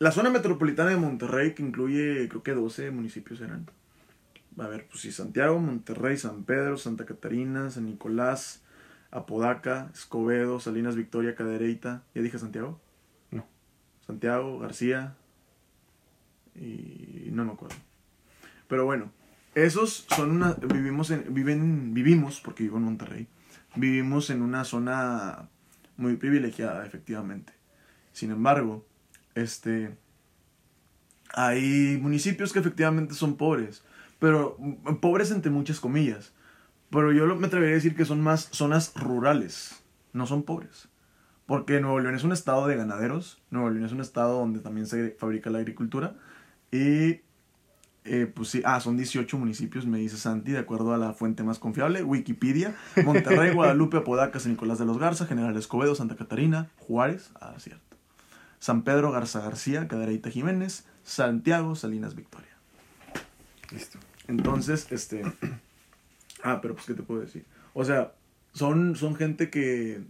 [0.05, 3.71] la zona metropolitana de Monterrey, que incluye, creo que 12 municipios eran.
[4.59, 8.63] A ver, pues sí, Santiago, Monterrey, San Pedro, Santa Catarina, San Nicolás,
[9.11, 12.03] Apodaca, Escobedo, Salinas Victoria, Cadereyta.
[12.15, 12.79] ¿Ya dije Santiago?
[13.31, 13.47] No.
[14.07, 15.17] Santiago, García.
[16.55, 17.77] Y no me acuerdo.
[18.69, 19.11] Pero bueno,
[19.55, 20.53] esos son una.
[20.53, 21.33] Vivimos en.
[21.33, 23.27] Viven, vivimos, porque vivo en Monterrey.
[23.75, 25.49] Vivimos en una zona
[25.97, 27.55] muy privilegiada, efectivamente.
[28.13, 28.85] Sin embargo,
[29.35, 29.97] este.
[31.35, 33.83] Hay municipios que efectivamente son pobres.
[34.19, 36.33] pero mm, pobres entre muchas comillas.
[36.91, 40.89] Pero yo me atrevería a decir que son más zonas rurales, no son pobres.
[41.47, 44.87] Porque Nuevo León es un estado de ganaderos, Nuevo León es un estado donde también
[44.87, 46.17] se fabrica la agricultura.
[46.71, 47.21] Y
[48.05, 51.43] eh, pues sí, ah, son 18 municipios, me dice Santi, de acuerdo a la fuente
[51.43, 56.71] más confiable, Wikipedia, Monterrey, Guadalupe, Apodaca, San Nicolás de los Garza, General Escobedo, Santa Catarina,
[56.77, 57.94] Juárez, ah, cierto.
[58.65, 62.57] San Pedro, Garza García, Cadereyta Jiménez, Santiago, Salinas Victoria.
[63.71, 63.99] Listo.
[64.27, 65.23] Entonces, este.
[66.43, 67.45] Ah, pero pues, ¿qué te puedo decir?
[67.75, 68.15] O sea,
[68.55, 70.03] son, son gente que.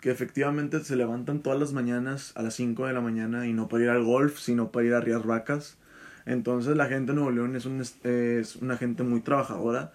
[0.00, 3.68] que efectivamente se levantan todas las mañanas a las 5 de la mañana y no
[3.68, 5.78] para ir al golf, sino para ir a riar vacas.
[6.26, 9.92] Entonces, la gente de Nuevo León es, un, es una gente muy trabajadora,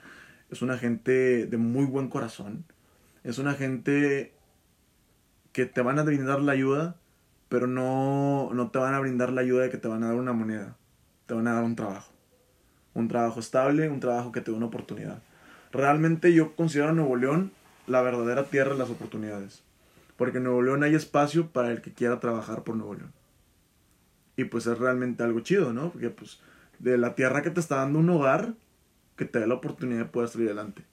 [0.49, 2.63] es una gente de muy buen corazón,
[3.25, 4.33] es una gente
[5.51, 6.95] que te van a brindar la ayuda,
[7.53, 10.15] pero no, no te van a brindar la ayuda de que te van a dar
[10.15, 10.75] una moneda,
[11.27, 12.13] te van a dar un trabajo
[12.93, 15.21] un trabajo estable, un trabajo que te dé una oportunidad.
[15.71, 17.51] Realmente yo considero a Nuevo León
[17.87, 19.63] la verdadera tierra de las oportunidades.
[20.15, 23.11] Porque en Nuevo León hay espacio para el que quiera trabajar por Nuevo León.
[24.37, 25.89] Y pues es realmente algo chido, ¿no?
[25.89, 26.39] Porque pues
[26.79, 28.53] de la tierra que te está dando un hogar,
[29.15, 30.83] que te dé la oportunidad de poder salir adelante.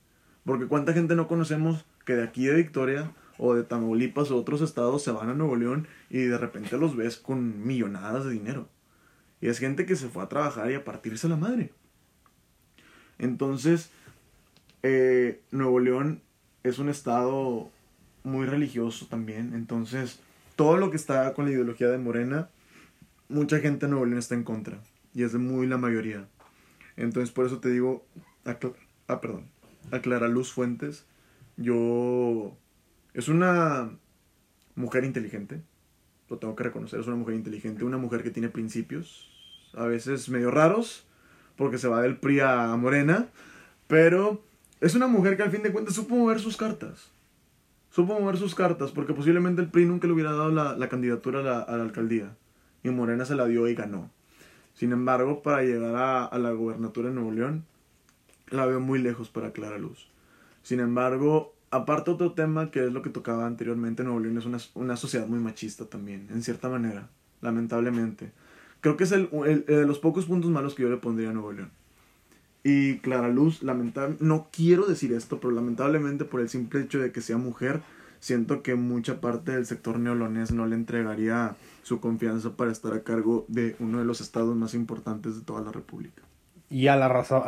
[0.45, 4.61] Porque cuánta gente no conocemos que de aquí de Victoria o de Tamaulipas o otros
[4.61, 8.69] estados se van a Nuevo León y de repente los ves con millonadas de dinero.
[9.41, 11.73] Y es gente que se fue a trabajar y a partirse la madre.
[13.19, 13.91] Entonces,
[14.83, 16.21] eh, Nuevo León
[16.65, 17.71] es un estado
[18.25, 19.55] muy religioso también.
[19.55, 20.21] Entonces,
[20.55, 22.51] todo lo que está con la ideología de Morena,
[23.31, 24.83] mucha gente en Nuevo León está en contra.
[25.15, 26.29] Y es de muy la mayoría.
[26.99, 28.05] Entonces, por eso te digo,
[28.45, 29.47] ah, perdón,
[29.91, 31.07] a Luz Fuentes,
[31.57, 32.55] yo...
[33.15, 33.91] Es una
[34.75, 35.63] mujer inteligente,
[36.29, 39.29] lo tengo que reconocer, es una mujer inteligente, una mujer que tiene principios,
[39.75, 41.07] a veces medio raros,
[41.57, 43.29] porque se va del PRI a Morena,
[43.87, 44.43] pero
[44.81, 47.11] es una mujer que al fin de cuentas supo mover sus cartas.
[47.91, 51.41] Supo mover sus cartas, porque posiblemente el PRI nunca le hubiera dado la, la candidatura
[51.41, 52.37] a la, alcaldía,
[52.85, 54.11] y Morena se la dio y ganó.
[54.75, 57.65] Sin embargo, para llegar a, a la gobernatura de Nuevo León,
[58.51, 60.09] la veo muy lejos para Clara Luz.
[60.63, 64.59] Sin embargo, aparte otro tema que es lo que tocaba anteriormente, Nuevo León es una,
[64.75, 67.09] una sociedad muy machista también, en cierta manera,
[67.41, 68.33] lamentablemente.
[68.81, 71.33] Creo que es el, el- de los pocos puntos malos que yo le pondría a
[71.33, 71.71] Nuevo León.
[72.63, 77.11] Y Clara Luz, lamentable, no quiero decir esto, pero lamentablemente por el simple hecho de
[77.13, 77.81] que sea mujer,
[78.21, 83.03] siento que mucha parte del sector neolonés no le entregaría su confianza para estar a
[83.03, 86.23] cargo de uno de los estados más importantes de toda la República.
[86.69, 87.43] Y a la raza,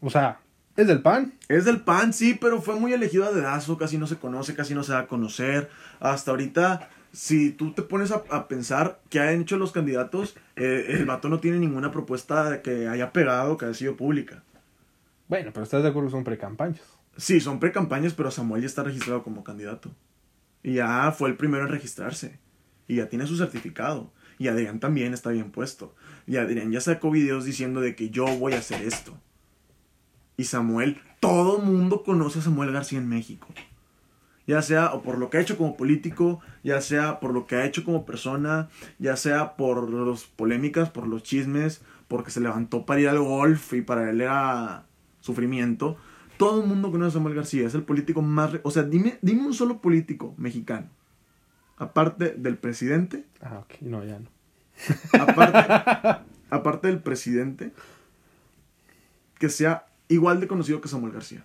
[0.00, 0.40] o sea,
[0.76, 1.34] es del PAN.
[1.48, 4.74] Es del PAN, sí, pero fue muy elegida a dedazo, casi no se conoce, casi
[4.74, 5.70] no se da a conocer.
[6.00, 10.86] Hasta ahorita, si tú te pones a, a pensar qué han hecho los candidatos, eh,
[10.88, 14.42] el vato no tiene ninguna propuesta que haya pegado, que haya sido pública.
[15.28, 16.82] Bueno, pero estás de acuerdo son precampañas.
[17.16, 19.90] Sí, son precampañas, pero Samuel ya está registrado como candidato.
[20.62, 22.38] Y ya fue el primero en registrarse.
[22.88, 24.12] Y ya tiene su certificado.
[24.38, 25.94] Y Adrián también está bien puesto.
[26.26, 29.18] Y Adrián ya sacó videos diciendo de que yo voy a hacer esto.
[30.36, 33.48] Y Samuel, todo mundo conoce a Samuel García en México.
[34.46, 37.54] Ya sea o por lo que ha hecho como político, ya sea por lo que
[37.56, 38.68] ha hecho como persona,
[38.98, 43.72] ya sea por las polémicas, por los chismes, porque se levantó para ir al golf
[43.72, 44.84] y para él era
[45.20, 45.96] sufrimiento.
[46.38, 48.50] Todo el mundo conoce a Samuel García, es el político más...
[48.64, 50.88] O sea, dime, dime un solo político mexicano,
[51.76, 54.28] aparte del presidente, Ah, ok, no, ya no.
[55.20, 57.72] aparte, aparte del presidente,
[59.38, 61.44] que sea igual de conocido que Samuel García.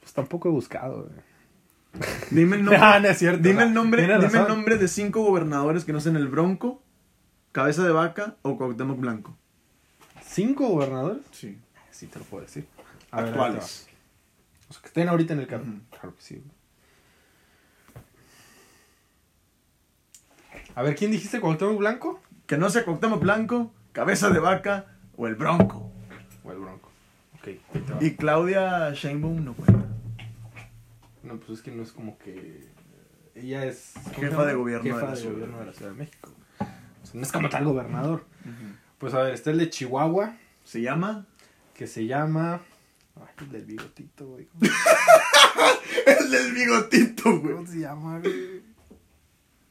[0.00, 2.04] Pues tampoco he buscado, güey.
[2.30, 3.68] Dime el nombre, Ah, no es cierto, dime no.
[3.68, 6.82] el nombre, dime el nombre de cinco gobernadores que no sean el Bronco,
[7.52, 9.36] Cabeza de Vaca o Cuauhtémoc Blanco.
[10.24, 11.22] ¿Cinco gobernadores?
[11.32, 11.58] Sí.
[11.90, 12.66] Sí, te lo puedo decir.
[13.10, 13.88] A Actuales.
[14.68, 15.46] O sea, que estén ahorita en el.
[15.48, 16.50] Claro que sí, güey.
[20.76, 22.20] A ver, ¿quién dijiste Cuauhtémoc Blanco?
[22.46, 24.86] Que no sea Cuauhtémoc Blanco, Cabeza de Vaca
[25.20, 25.92] o el Bronco.
[26.44, 26.88] O el Bronco.
[27.38, 28.02] Ok, ahí te va.
[28.02, 29.84] Y Claudia Sheinbaum no cuenta.
[31.22, 32.66] No, pues es que no es como que...
[33.34, 33.92] Ella es...
[33.94, 35.34] ¿cómo se Jefa de gobierno Jefa de la de ciudad.
[35.34, 36.30] gobierno de la Ciudad de México.
[36.58, 38.24] O sea, no es como tal gobernador.
[38.96, 41.26] Pues a ver, está el de Chihuahua, Se llama.
[41.74, 42.62] que se llama...
[43.16, 44.48] Ay, el del bigotito, güey.
[46.06, 47.54] El del bigotito, güey.
[47.54, 48.62] ¿Cómo se llama, güey?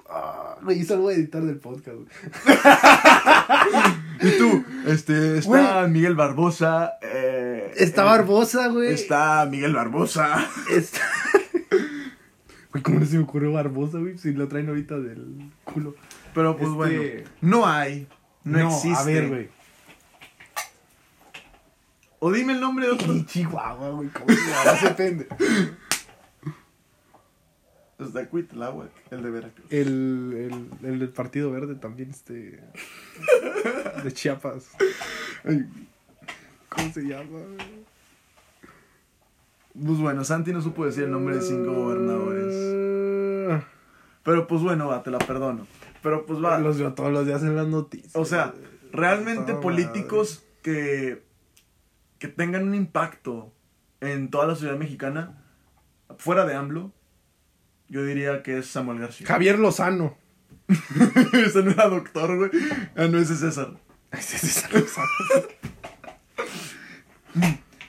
[0.07, 2.07] Ah, güey, hizo algo de editar del podcast, güey.
[4.21, 6.93] Y tú, este, está Miguel Barbosa.
[7.01, 8.93] eh, Está eh, Barbosa, güey.
[8.93, 10.47] Está Miguel Barbosa.
[10.71, 10.99] Está...
[12.71, 14.17] Güey, ¿cómo no se me ocurrió Barbosa, güey?
[14.19, 15.95] Si lo traen ahorita del culo.
[16.35, 18.07] Pero pues Este- bueno, no hay,
[18.43, 18.95] no, existe.
[18.95, 19.49] A ver, güey.
[22.19, 23.11] O dime el nombre de otro.
[23.15, 24.09] Y Chihuahua, güey.
[24.09, 24.27] ¿Cómo
[24.79, 25.35] se pendejo?
[27.99, 29.65] Está Cuitláhuac, el de Veracruz.
[29.71, 32.59] El, el, el del Partido Verde también, este.
[34.03, 34.71] De Chiapas.
[36.69, 37.39] ¿Cómo se llama?
[39.73, 43.63] Pues bueno, Santi no supo decir el nombre de cinco gobernadores.
[44.23, 45.67] Pero pues bueno, va, te la perdono.
[46.01, 46.59] Pero pues va.
[46.59, 48.15] Los veo todos los días en las noticias.
[48.15, 48.53] O sea,
[48.91, 51.23] realmente políticos que,
[52.19, 53.53] que tengan un impacto
[54.01, 55.43] en toda la sociedad mexicana,
[56.17, 56.91] fuera de AMLO,
[57.87, 59.27] yo diría que es Samuel García.
[59.27, 60.17] Javier Lozano.
[61.33, 62.51] ese no era doctor, güey.
[62.95, 63.73] Ah, no, ese es César.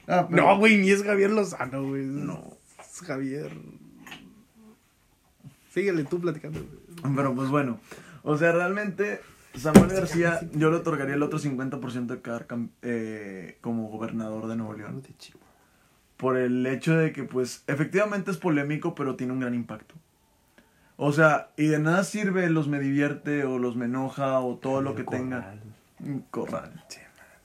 [0.07, 2.05] Ah, pero- No, güey, ni es Javier Lozano, güey.
[2.05, 2.43] No.
[2.81, 3.53] Es Javier.
[5.73, 6.61] Síguele tú platicando.
[6.61, 7.15] güey.
[7.17, 7.79] Pero pues bueno,
[8.23, 9.21] o sea, realmente
[9.55, 12.47] Samuel García yo le otorgaría el otro 50% de quedar
[12.83, 15.03] eh, como gobernador de Nuevo León.
[16.17, 19.95] Por el hecho de que pues efectivamente es polémico, pero tiene un gran impacto.
[20.97, 24.83] O sea, y de nada sirve los me divierte o los me enoja o todo
[24.83, 25.55] lo que tenga.
[26.05, 26.85] Un Corral.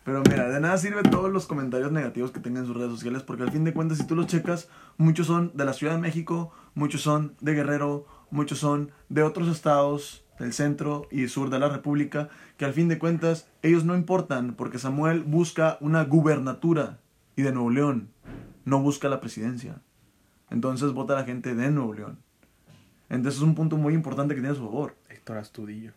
[0.05, 3.23] Pero mira, de nada sirve todos los comentarios negativos que tengan en sus redes sociales,
[3.23, 6.01] porque al fin de cuentas, si tú los checas, muchos son de la Ciudad de
[6.01, 11.57] México, muchos son de Guerrero, muchos son de otros estados del centro y sur de
[11.57, 16.99] la República, que al fin de cuentas ellos no importan, porque Samuel busca una gubernatura
[17.35, 18.09] y de Nuevo León,
[18.63, 19.81] no busca la presidencia.
[20.51, 22.19] Entonces vota la gente de Nuevo León.
[23.09, 24.95] Entonces es un punto muy importante que tiene a su favor.
[25.09, 25.93] Héctor Astudillo.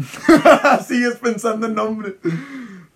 [0.86, 2.18] Sigues pensando en nombre.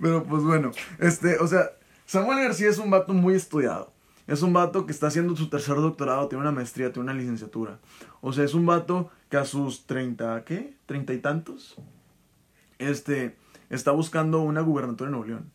[0.01, 1.71] Pero pues bueno, este, o sea,
[2.07, 3.93] Samuel García es un vato muy estudiado.
[4.27, 7.79] Es un vato que está haciendo su tercer doctorado, tiene una maestría, tiene una licenciatura.
[8.23, 10.77] O sea, es un vato que a sus 30, ¿qué?
[10.89, 11.77] ¿30 y tantos?
[12.79, 13.37] Este,
[13.69, 15.53] está buscando una gubernatura en Nuevo León.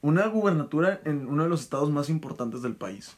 [0.00, 3.16] Una gubernatura en uno de los estados más importantes del país.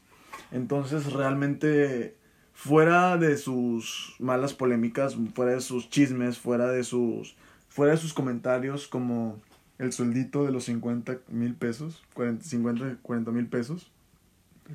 [0.51, 2.17] Entonces, realmente,
[2.53, 7.37] fuera de sus malas polémicas, fuera de sus chismes, fuera de sus,
[7.71, 9.41] fuera de sus comentarios como
[9.79, 13.91] el sueldito de los 50 mil pesos, 40, 50, 40 mil pesos,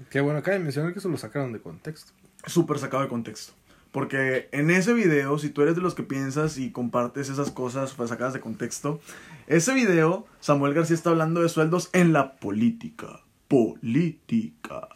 [0.10, 2.12] Qué bueno, acaba de mencionar que eso lo sacaron de contexto.
[2.45, 3.53] súper sacado de contexto.
[3.91, 7.93] Porque en ese video, si tú eres de los que piensas y compartes esas cosas
[7.93, 8.99] pues, sacadas de contexto,
[9.47, 13.21] ese video, Samuel García está hablando de sueldos en la política.
[13.47, 14.89] Política.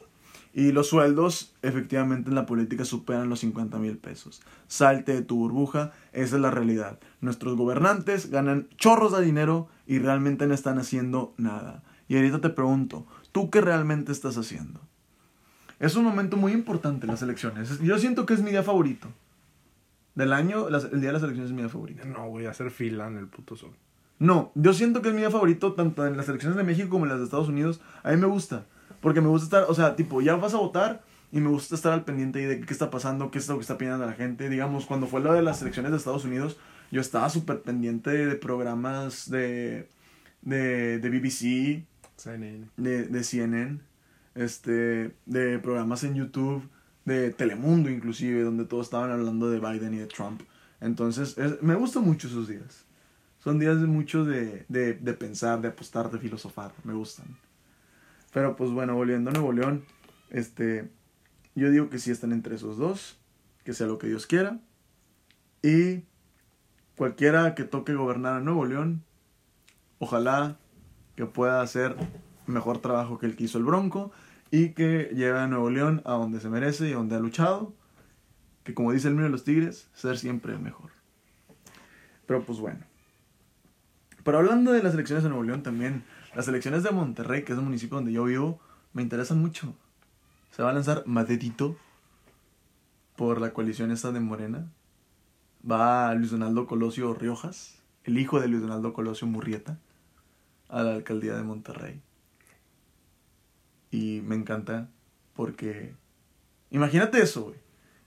[0.54, 4.42] Y los sueldos, efectivamente, en la política superan los 50 mil pesos.
[4.68, 7.00] Salte de tu burbuja, esa es la realidad.
[7.22, 11.84] Nuestros gobernantes ganan chorros de dinero y realmente no están haciendo nada.
[12.08, 14.82] Y ahorita te pregunto, ¿tú qué realmente estás haciendo?
[15.80, 17.70] Es un momento muy importante las elecciones.
[17.70, 19.08] Es- Yo siento que es mi día favorito.
[20.16, 22.04] Del año, las- el día de las elecciones es mi día favorito.
[22.06, 23.72] No, voy a hacer fila en el puto sol.
[24.18, 27.06] No, yo siento que es mi día favorito tanto en las elecciones de México como
[27.06, 27.80] en las de Estados Unidos.
[28.04, 28.66] A mí me gusta.
[29.02, 31.94] Porque me gusta estar, o sea, tipo, ya vas a votar y me gusta estar
[31.94, 34.50] al pendiente de qué está pasando, qué es lo que está pidiendo la gente.
[34.50, 36.58] Digamos, cuando fue lo de las elecciones de Estados Unidos,
[36.92, 39.88] yo estaba súper pendiente de programas de,
[40.42, 41.86] de, de BBC,
[42.18, 42.66] CNN.
[42.78, 43.80] de, de CNN,
[44.36, 46.68] este, de programas en YouTube,
[47.06, 50.42] de Telemundo inclusive, donde todos estaban hablando de Biden y de Trump.
[50.82, 52.86] Entonces, es- me gustan mucho esos días.
[53.44, 56.72] Son días de mucho de, de, de pensar, de apostar, de filosofar.
[56.84, 57.26] Me gustan.
[58.34, 59.86] Pero pues bueno, volviendo a Nuevo León,
[60.30, 60.90] este,
[61.56, 63.18] yo digo que sí están entre esos dos,
[63.64, 64.60] que sea lo que Dios quiera.
[65.62, 66.04] Y
[66.96, 69.04] cualquiera que toque gobernar a Nuevo León,
[70.00, 70.58] ojalá
[71.16, 71.96] que pueda hacer
[72.46, 74.12] mejor trabajo que el que hizo el Bronco
[74.52, 77.74] y que lleve a Nuevo León a donde se merece y a donde ha luchado.
[78.64, 80.92] Que como dice el mío de los Tigres, ser siempre el mejor.
[82.26, 82.86] Pero pues bueno.
[84.24, 86.04] Pero hablando de las elecciones de Nuevo León también,
[86.36, 88.60] las elecciones de Monterrey, que es el municipio donde yo vivo,
[88.94, 89.74] me interesan mucho.
[90.52, 91.76] Se va a lanzar Madedito
[93.16, 94.72] por la coalición esta de Morena.
[95.70, 99.78] Va Luis Donaldo Colosio Riojas, el hijo de Luis Donaldo Colosio Murrieta,
[100.70, 102.02] a la alcaldía de Monterrey.
[103.92, 104.90] Y me encanta
[105.36, 105.94] porque...
[106.72, 107.58] Imagínate eso, güey.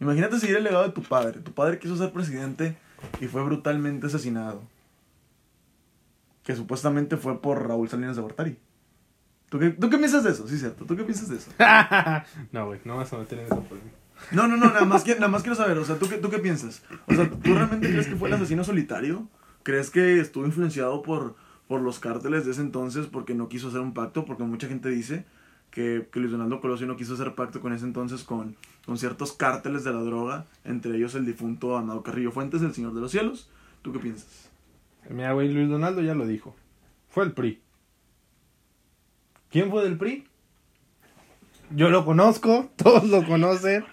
[0.00, 1.40] Imagínate seguir el legado de tu padre.
[1.40, 2.76] Tu padre quiso ser presidente
[3.20, 4.62] y fue brutalmente asesinado.
[6.42, 8.58] Que supuestamente fue por Raúl Salinas de Gortari.
[9.48, 10.48] ¿Tú qué, ¿Tú qué piensas de eso?
[10.48, 10.86] Sí, cierto.
[10.86, 11.50] ¿Tú qué piensas de eso?
[12.52, 13.96] no, güey, no vas a meter en esa polémica.
[14.30, 16.38] No, no, no, nada más, nada más quiero saber, o sea, ¿tú qué, ¿tú qué
[16.38, 16.82] piensas?
[17.06, 19.28] O sea, ¿tú realmente crees que fue el asesino solitario?
[19.62, 21.36] ¿Crees que estuvo influenciado por,
[21.68, 24.24] por los cárteles de ese entonces porque no quiso hacer un pacto?
[24.24, 25.26] Porque mucha gente dice
[25.70, 29.32] que, que Luis Donaldo Colosio no quiso hacer pacto con ese entonces con, con ciertos
[29.32, 33.10] cárteles de la droga, entre ellos el difunto Amado Carrillo Fuentes, del Señor de los
[33.10, 33.50] Cielos.
[33.82, 34.51] ¿Tú qué piensas?
[35.08, 36.54] Mira, güey, Luis Donaldo ya lo dijo.
[37.08, 37.60] Fue el PRI.
[39.50, 40.26] ¿Quién fue del PRI?
[41.70, 43.84] Yo lo conozco, todos lo conocen.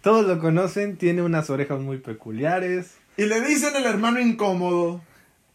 [0.00, 5.00] Todos lo conocen, tiene unas orejas muy peculiares, Y le dicen el hermano incómodo.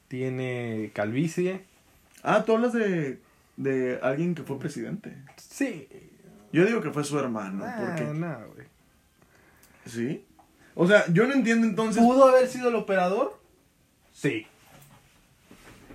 [0.07, 1.65] tiene calvicie.
[2.23, 3.19] Ah, tú hablas de,
[3.57, 5.17] de alguien que fue presidente.
[5.37, 5.87] Sí.
[6.53, 7.65] Yo digo que fue su hermano.
[7.77, 8.65] Porque...
[9.85, 10.25] ¿Sí?
[10.75, 12.01] O sea, yo no entiendo entonces.
[12.01, 13.37] ¿Pudo haber sido el operador?
[14.17, 14.47] Sí.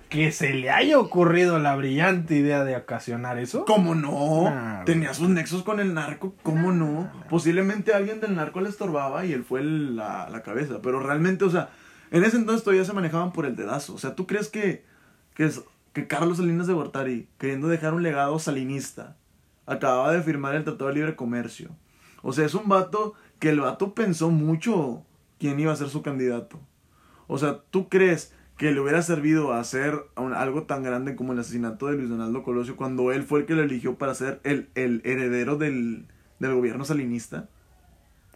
[0.07, 3.65] Que se le haya ocurrido la brillante idea de ocasionar eso.
[3.65, 4.43] ¿Cómo no?
[4.49, 6.35] Nah, Tenía sus nexos con el narco.
[6.43, 7.11] ¿Cómo no?
[7.29, 10.79] Posiblemente alguien del narco le estorbaba y él fue el- la, la cabeza.
[10.81, 11.69] Pero realmente, o sea,
[12.11, 13.95] en ese entonces todavía se manejaban por el dedazo.
[13.95, 14.85] O sea, ¿tú crees que,
[15.35, 19.17] que Carlos Salinas de Gortari, queriendo dejar un legado salinista,
[19.65, 21.71] acababa de firmar el Tratado de Libre Comercio?
[22.21, 25.03] O sea, es un vato que el vato pensó mucho
[25.39, 26.59] quién iba a ser su candidato.
[27.27, 31.87] O sea, ¿tú crees que le hubiera servido hacer algo tan grande como el asesinato
[31.87, 35.01] de Luis Donaldo Colosio cuando él fue el que lo eligió para ser el, el
[35.03, 36.05] heredero del,
[36.39, 37.49] del gobierno salinista?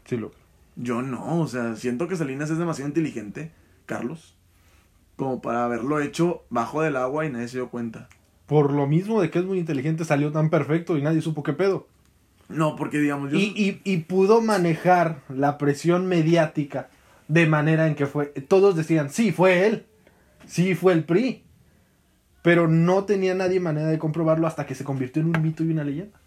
[0.05, 0.31] Sí, lo.
[0.75, 3.51] Yo no, o sea, siento que Salinas es demasiado inteligente,
[3.85, 4.37] Carlos,
[5.15, 8.09] como para haberlo hecho bajo del agua y nadie se dio cuenta.
[8.45, 11.53] Por lo mismo de que es muy inteligente, salió tan perfecto y nadie supo qué
[11.53, 11.87] pedo.
[12.47, 13.37] No, porque digamos, yo...
[13.37, 16.89] Y, y, y pudo manejar la presión mediática
[17.27, 18.27] de manera en que fue.
[18.27, 19.85] Todos decían, sí, fue él.
[20.45, 21.43] Sí, fue el PRI.
[22.41, 25.71] Pero no tenía nadie manera de comprobarlo hasta que se convirtió en un mito y
[25.71, 26.19] una leyenda.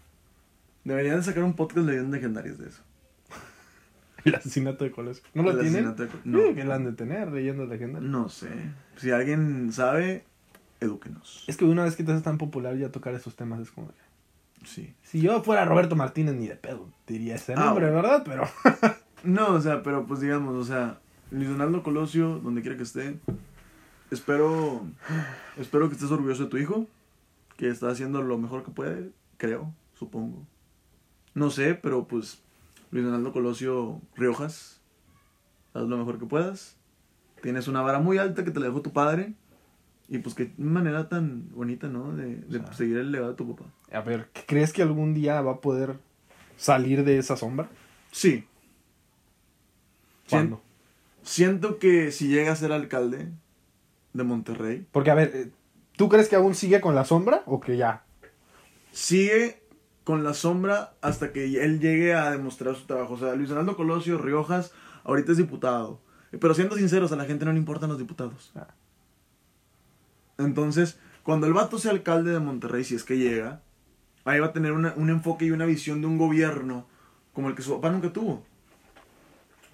[0.83, 2.81] Deberían de sacar un podcast de leyendas legendarias de eso.
[4.25, 5.23] El asesinato de Colosio.
[5.33, 5.87] ¿No lo El tienen?
[5.87, 6.39] asesinato de no.
[6.47, 8.11] Sí, que lo han de tener, leyendas legendarias.
[8.11, 8.49] No sé.
[8.97, 10.23] Si alguien sabe,
[10.79, 11.43] edúquenos.
[11.47, 13.91] Es que una vez que te haces tan popular ya tocar esos temas es como...
[14.63, 14.93] Sí.
[15.01, 18.01] Si yo fuera Roberto Martínez ni de pedo diría ese Ah, nombre, bueno.
[18.03, 18.23] ¿verdad?
[18.23, 18.43] Pero...
[19.23, 20.99] No, o sea, pero pues digamos, o sea,
[21.29, 23.19] Luis Donaldo Colosio, donde quiera que esté,
[24.09, 24.85] espero,
[25.57, 26.87] espero que estés orgulloso de tu hijo,
[27.57, 30.45] que está haciendo lo mejor que puede, creo, supongo.
[31.33, 32.41] No sé, pero pues
[32.91, 34.81] Luis Donaldo Colosio Riojas,
[35.73, 36.75] haz lo mejor que puedas.
[37.41, 39.33] Tienes una vara muy alta que te la dejó tu padre.
[40.07, 42.13] Y pues qué manera tan bonita, ¿no?
[42.13, 42.73] De, de O sea.
[42.73, 43.69] seguir el legado de tu papá.
[43.93, 45.97] A ver, ¿crees que algún día va a poder
[46.57, 47.69] salir de esa sombra?
[48.11, 48.43] Sí.
[51.23, 53.29] Siento que si llega a ser alcalde
[54.13, 55.51] de Monterrey, Porque, a ver, eh,
[55.95, 58.03] ¿tú crees que aún sigue con la sombra o que ya?
[58.91, 59.61] sigue
[60.03, 63.13] con la sombra hasta que él llegue a demostrar su trabajo.
[63.13, 64.71] O sea, Luis Fernando Colosio Riojas
[65.03, 66.01] ahorita es diputado.
[66.39, 68.51] Pero siendo sinceros, a la gente no le importan los diputados.
[68.55, 68.67] Ah.
[70.37, 73.61] Entonces, cuando el vato sea alcalde de Monterrey, si es que llega,
[74.25, 76.87] ahí va a tener una- un enfoque y una visión de un gobierno
[77.33, 78.43] como el que su papá nunca tuvo.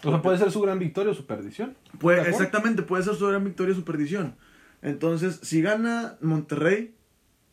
[0.03, 1.75] O sea, puede ser su gran victoria o su perdición.
[2.25, 4.35] Exactamente, puede ser su gran victoria o su perdición.
[4.81, 6.95] Entonces, si gana Monterrey,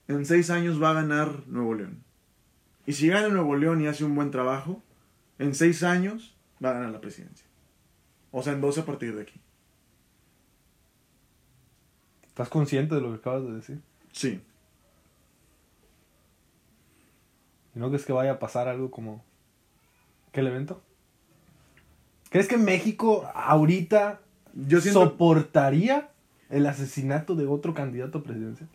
[0.08, 2.04] en seis años va a ganar Nuevo León.
[2.86, 4.82] Y si gana Nuevo León y hace un buen trabajo,
[5.38, 7.46] en seis años va a ganar la presidencia.
[8.30, 9.40] O sea, en 12 a partir de aquí.
[12.26, 13.80] ¿Estás consciente de lo que acabas de decir?
[14.12, 14.42] Sí.
[17.74, 19.24] ¿Y no crees que vaya a pasar algo como...
[20.32, 20.82] ¿Qué evento?
[22.34, 24.20] ¿Crees que México ahorita
[24.54, 25.04] Yo siento...
[25.04, 26.08] soportaría
[26.50, 28.68] el asesinato de otro candidato presidencial?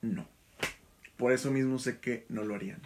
[0.00, 0.24] No.
[1.16, 2.78] Por eso mismo sé que no lo harían.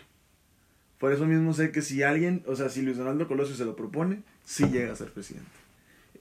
[0.97, 3.77] Por eso mismo sé que si alguien, o sea, si Luis Donaldo Colosio se lo
[3.77, 5.51] propone, sí llega a ser presidente.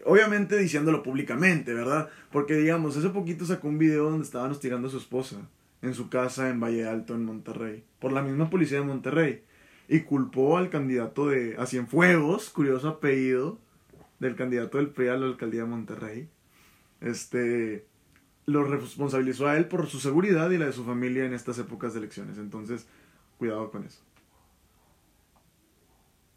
[0.04, 2.10] Obviamente diciéndolo públicamente, ¿verdad?
[2.30, 5.38] Porque digamos, hace poquito sacó un video donde estaban hostigando a su esposa
[5.82, 9.44] en su casa en Valle Alto, en Monterrey, por la misma policía de Monterrey.
[9.88, 13.60] Y culpó al candidato de a Cienfuegos, curioso apellido,
[14.20, 16.30] del candidato del PRI a la alcaldía de Monterrey.
[17.02, 17.86] Este,
[18.46, 21.94] lo responsabilizó a él por su seguridad y la de su familia en estas épocas
[21.94, 22.38] de elecciones.
[22.38, 22.88] Entonces,
[23.38, 24.02] cuidado con eso.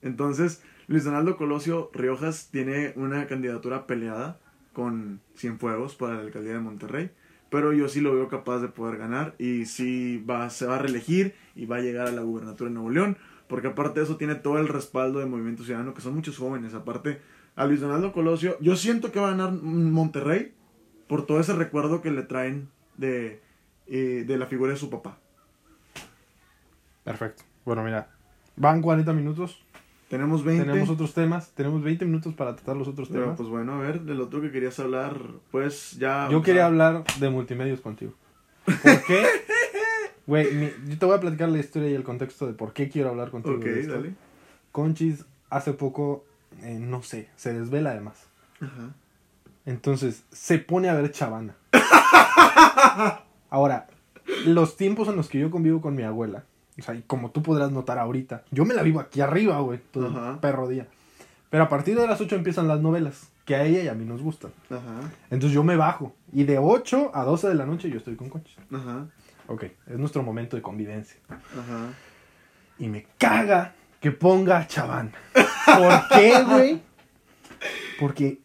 [0.03, 4.39] Entonces, Luis Donaldo Colosio Riojas tiene una candidatura peleada
[4.73, 7.11] con Cienfuegos para la alcaldía de Monterrey.
[7.51, 10.79] Pero yo sí lo veo capaz de poder ganar y sí va, se va a
[10.81, 13.17] reelegir y va a llegar a la gubernatura de Nuevo León.
[13.49, 16.75] Porque aparte de eso tiene todo el respaldo de Movimiento Ciudadano, que son muchos jóvenes.
[16.75, 17.21] Aparte,
[17.55, 20.53] a Luis Donaldo Colosio, yo siento que va a ganar Monterrey
[21.09, 23.41] por todo ese recuerdo que le traen de,
[23.87, 25.19] eh, de la figura de su papá.
[27.05, 27.45] Perfecto.
[27.65, 28.11] Bueno, mira,
[28.57, 29.63] van 40 minutos.
[30.09, 30.65] Tenemos 20.
[30.65, 31.51] Tenemos otros temas.
[31.53, 33.37] Tenemos 20 minutos para tratar los otros Pero, temas.
[33.37, 35.19] pues bueno, a ver, del otro que querías hablar,
[35.51, 36.29] pues ya...
[36.31, 38.15] Yo quería hablar de multimedios contigo.
[38.65, 39.25] ¿Por qué?
[40.27, 42.89] Güey, mi- yo te voy a platicar la historia y el contexto de por qué
[42.89, 43.57] quiero hablar contigo.
[43.57, 43.93] Ok, de esto.
[43.95, 44.15] dale.
[44.73, 46.25] Conchis hace poco,
[46.63, 48.17] eh, no sé, se desvela además.
[48.61, 48.91] Ajá.
[49.65, 51.55] Entonces, se pone a ver Chavana.
[53.51, 53.87] Ahora,
[54.47, 56.45] los tiempos en los que yo convivo con mi abuela,
[56.79, 59.81] O sea, y como tú podrás notar ahorita, yo me la vivo aquí arriba, güey,
[59.93, 60.87] todo el perro día.
[61.49, 64.05] Pero a partir de las 8 empiezan las novelas, que a ella y a mí
[64.05, 64.51] nos gustan.
[64.69, 65.11] Ajá.
[65.31, 66.15] Entonces yo me bajo.
[66.33, 68.59] Y de 8 a 12 de la noche yo estoy con Conchis.
[68.73, 69.07] Ajá.
[69.49, 71.17] Ok, es nuestro momento de convivencia.
[71.29, 71.89] Ajá.
[72.79, 75.13] Y me caga que ponga a Chaván.
[75.35, 76.83] ¿Por qué, güey?
[77.99, 78.39] Porque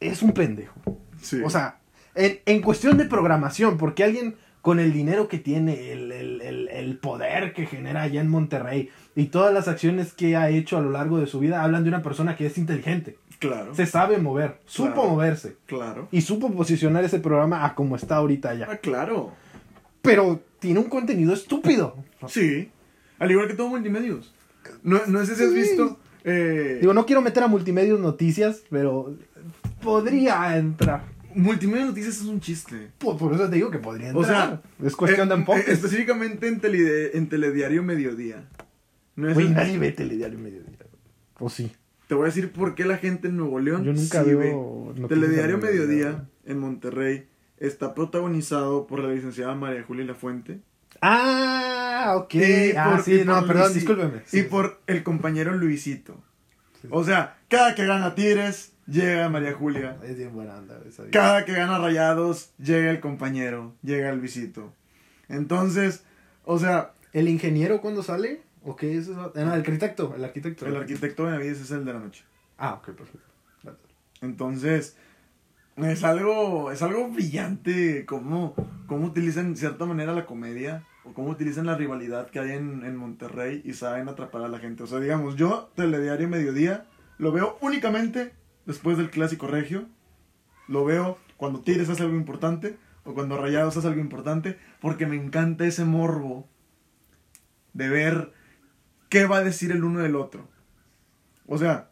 [0.00, 0.74] es un pendejo.
[1.20, 1.40] Sí.
[1.44, 1.78] O sea,
[2.14, 6.68] en, en cuestión de programación, porque alguien con el dinero que tiene, el, el- el-
[6.68, 10.80] el poder que genera allá en Monterrey y todas las acciones que ha hecho a
[10.80, 13.72] lo largo de su vida, hablan de una persona que es inteligente, claro.
[13.76, 15.08] se sabe mover, supo Claro.
[15.10, 16.08] moverse Claro.
[16.10, 18.66] y supo posicionar ese programa a como está ahorita allá.
[18.68, 19.32] Ah, claro.
[20.06, 21.96] Pero tiene un contenido estúpido.
[22.28, 22.70] Sí.
[23.18, 24.32] Al igual que todo multimedios.
[24.82, 25.54] No, no sé si has Sí.
[25.56, 25.98] visto.
[26.24, 29.14] eh, Digo, no quiero meter a Multimedios Noticias, pero
[29.82, 31.04] podría entrar.
[31.34, 32.90] Multimedia Noticias es un chiste.
[32.98, 34.24] Por, por eso te digo que podría entrar.
[34.24, 35.60] O sea, es cuestión de eh, enfoque.
[35.60, 38.48] eh, específicamente en, telede- en Telediario Mediodía.
[39.16, 40.78] No es el- nadie ve Telediario Mediodía.
[41.38, 41.70] ¿O sí?
[42.08, 44.94] Te voy a decir por qué la gente en Nuevo León Yo nunca sí veo
[44.96, 45.08] ve.
[45.08, 45.66] Telediario de.
[45.66, 47.26] Mediodía en Monterrey
[47.58, 50.60] está protagonizado por la licenciada María Julia Lafuente.
[51.00, 52.34] Ah, ok.
[52.76, 53.72] Ah, sí, no, perdón.
[53.74, 53.80] Y
[54.26, 56.22] Sí, por el compañero Luisito.
[56.80, 56.88] Sí.
[56.90, 59.98] O sea, cada que gana Tigres, llega María Julia.
[60.02, 61.04] Es bien buena onda esa.
[61.10, 64.72] Cada que gana Rayados, llega el compañero, llega el Luisito.
[65.28, 66.04] Entonces,
[66.44, 68.42] o sea, ¿El ingeniero cuándo sale?
[68.62, 69.32] ¿O qué es eso?
[69.34, 70.14] Ah, no, el arquitecto.
[70.14, 70.66] El arquitecto.
[70.66, 72.24] el arquitecto Benavides es el de la noche.
[72.58, 73.26] Ah, ok, perfecto.
[74.20, 74.98] Entonces,
[75.76, 78.54] es algo, es algo brillante cómo,
[78.86, 82.84] cómo utilizan de cierta manera la comedia o cómo utilizan la rivalidad que hay en,
[82.84, 84.82] en Monterrey y saben atrapar a la gente.
[84.82, 86.86] O sea, digamos, yo, Telediario Mediodía,
[87.18, 88.32] lo veo únicamente
[88.64, 89.86] después del Clásico Regio.
[90.68, 95.16] Lo veo cuando Tigres hace algo importante o cuando Rayados hace algo importante porque me
[95.16, 96.48] encanta ese morbo
[97.72, 98.32] de ver
[99.08, 100.48] qué va a decir el uno del otro.
[101.46, 101.90] O sea,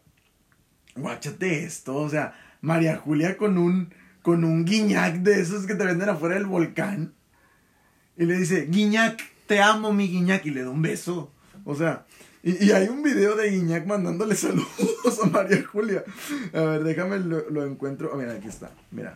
[0.95, 2.33] guáchate esto, o sea,
[2.65, 3.93] María Julia con un
[4.23, 7.13] con un guiñac de esos que te venden afuera del volcán.
[8.17, 11.31] Y le dice, Guiñac, te amo, mi Guiñac, y le da un beso.
[11.63, 12.07] O sea,
[12.41, 16.03] y, y hay un video de Guiñac mandándole saludos a María Julia.
[16.55, 18.09] A ver, déjame lo, lo encuentro.
[18.11, 19.15] Ah, mira, aquí está, mira.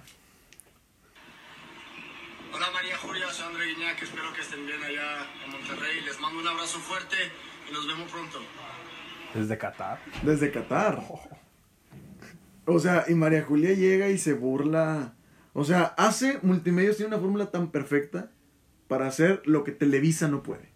[2.53, 6.01] Hola María Julia, soy André Guiñac, espero que estén bien allá en Monterrey.
[6.05, 7.15] Les mando un abrazo fuerte
[7.67, 8.39] y nos vemos pronto.
[9.33, 9.99] Desde Qatar.
[10.21, 11.03] Desde Qatar.
[12.65, 15.13] O sea, y María Julia llega y se burla.
[15.53, 18.31] O sea, hace Multimedios tiene una fórmula tan perfecta
[18.87, 20.69] para hacer lo que Televisa no puede.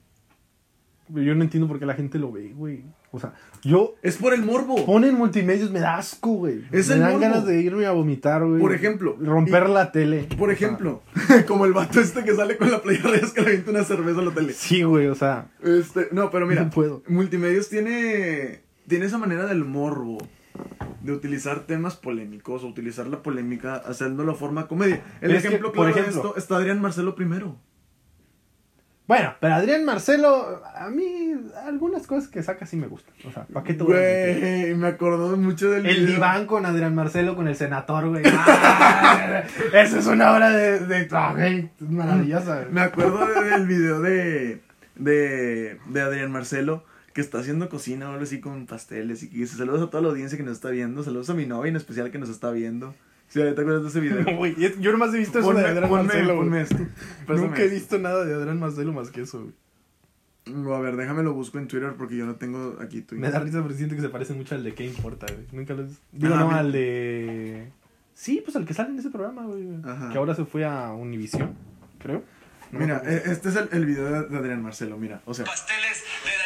[1.10, 2.86] Yo no entiendo por qué la gente lo ve, güey.
[3.12, 4.84] O sea, yo Es por el morbo.
[4.86, 6.64] ponen multimedios, me da asco, güey.
[6.72, 7.20] Es me el dan morbo.
[7.22, 8.60] ganas de irme a vomitar, güey.
[8.60, 10.28] Por ejemplo, Romper y- la tele.
[10.38, 11.04] Por ejemplo,
[11.48, 14.22] como el vato este que sale con la playa Reyes que le avienta una cerveza
[14.22, 14.54] a la tele.
[14.54, 15.52] sí, güey, o sea.
[15.62, 17.04] Este, no, pero mira, No puedo.
[17.08, 20.18] Multimedios tiene, tiene esa manera del morbo.
[21.02, 25.02] De utilizar temas polémicos o utilizar la polémica haciéndolo forma comedia.
[25.22, 27.58] El Es que, ejemplo por claro de ejemplo- esto está Adrián Marcelo primero.
[29.06, 31.34] Bueno, pero Adrián Marcelo, a mí
[31.68, 33.14] algunas cosas que saca sí me gustan.
[33.28, 33.86] O sea, ¿para qué mentir?
[33.88, 36.14] Güey, me acordó mucho del El video.
[36.14, 38.24] diván con Adrián Marcelo, con el senador, güey.
[38.26, 39.44] Ah,
[39.74, 40.80] Esa es una obra de...
[40.80, 42.60] de ah, güey, es maravillosa.
[42.62, 42.72] güey.
[42.72, 44.62] Me acuerdo de- del video de,
[44.96, 49.56] de, de Adrián Marcelo que está haciendo cocina ahora así con pasteles y que dice
[49.58, 52.10] saludos a toda la audiencia que nos está viendo, saludos a mi novia en especial
[52.12, 52.96] que nos está viendo.
[53.30, 54.38] Sí, ¿te acuerdas de ese video?
[54.38, 56.78] Güey, yo nomás he visto eso Ponme- de Adrián ponme- Marcelo, ponme esto.
[57.28, 59.54] Nunca he visto nada de Adrián Marcelo más que eso, güey.
[60.76, 63.40] A ver, déjame lo busco en Twitter porque yo no tengo aquí tu Me da
[63.40, 65.48] risa porque siento que se parece mucho al de ¿Qué importa, güey?
[65.54, 66.60] Nunca lo he Digo, Ajá, no, mira.
[66.60, 67.68] al de...
[68.14, 69.66] Sí, pues al que sale en ese programa, güey.
[69.86, 70.10] Ajá.
[70.12, 71.54] Que ahora se fue a Univision,
[71.98, 72.24] creo.
[72.74, 75.46] No Mira, e- este es el, el video de de Adrián Marcelo, mira, o sea,
[75.46, 76.43] Pasteles de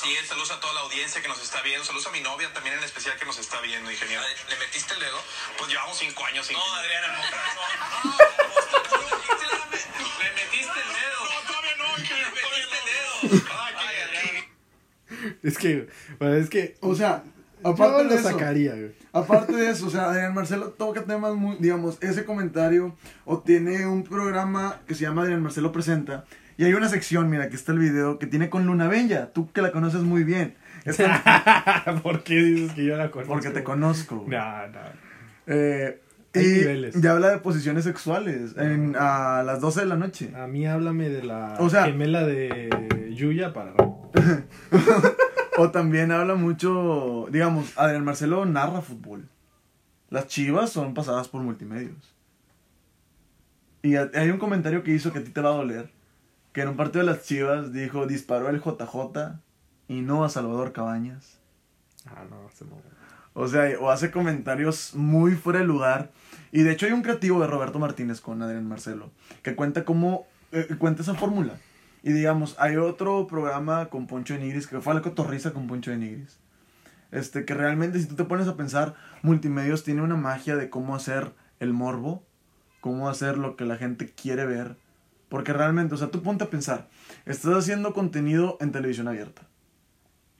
[0.00, 2.50] Así es, saludos a toda la audiencia que nos está viendo, saludos a mi novia
[2.54, 4.22] también en especial que nos está viendo, ingeniero.
[4.48, 5.18] ¿Le metiste el dedo?
[5.58, 6.50] Pues llevamos cinco años.
[6.50, 6.80] No, ingeniero.
[6.80, 7.18] Adriana, no.
[10.24, 11.20] Le metiste el dedo.
[11.28, 12.88] No, todavía no, Le metiste el
[15.20, 15.36] dedo.
[15.42, 16.78] Es que, bueno, es que...
[16.80, 17.22] o sea,
[17.62, 18.94] Yo aparte lo de eso, sacaría, güey.
[19.12, 22.96] aparte de eso, o sea, Adrián Marcelo toca temas muy, digamos, ese comentario
[23.26, 26.24] o tiene un programa que se llama Adrián Marcelo presenta
[26.60, 29.50] y hay una sección, mira, que está el video que tiene con Luna Bella, tú
[29.52, 30.54] que la conoces muy bien,
[32.02, 33.32] ¿Por qué dices que yo la conozco?
[33.32, 34.24] porque te conozco.
[34.26, 34.78] No, no.
[35.46, 36.00] Eh,
[36.34, 36.94] Hay y niveles.
[37.00, 40.32] ya habla de posiciones sexuales en, a las 12 de la noche.
[40.36, 43.72] A mí háblame de la O sea- gemela de Yuya para...
[45.58, 49.28] O también habla mucho, digamos, Adrián Marcelo narra fútbol.
[50.08, 52.14] Las chivas son pasadas por multimedios.
[53.82, 55.90] Y hay un comentario que hizo que a ti te va a doler.
[56.52, 59.38] Que en un partido de las Chivas dijo, disparó el JJ
[59.88, 61.38] y no a Salvador Cabañas.
[62.06, 62.64] Ah, no, se.
[63.32, 66.10] O sea, o hace comentarios muy fuera de lugar.
[66.52, 69.10] Y de hecho hay un creativo de Roberto Martínez con Adrián Marcelo
[69.42, 71.54] que cuenta cómo, eh, cuenta esa fórmula.
[72.02, 75.90] Y digamos, hay otro programa con Poncho de Nigris que fue la cotorriza con Poncho
[75.90, 76.38] de Nigris.
[77.12, 80.94] Este, que realmente si tú te pones a pensar, Multimedios tiene una magia de cómo
[80.94, 82.24] hacer el morbo,
[82.80, 84.76] cómo hacer lo que la gente quiere ver.
[85.30, 86.88] Porque realmente, o sea, tú ponte a pensar,
[87.24, 89.42] estás haciendo contenido en televisión abierta.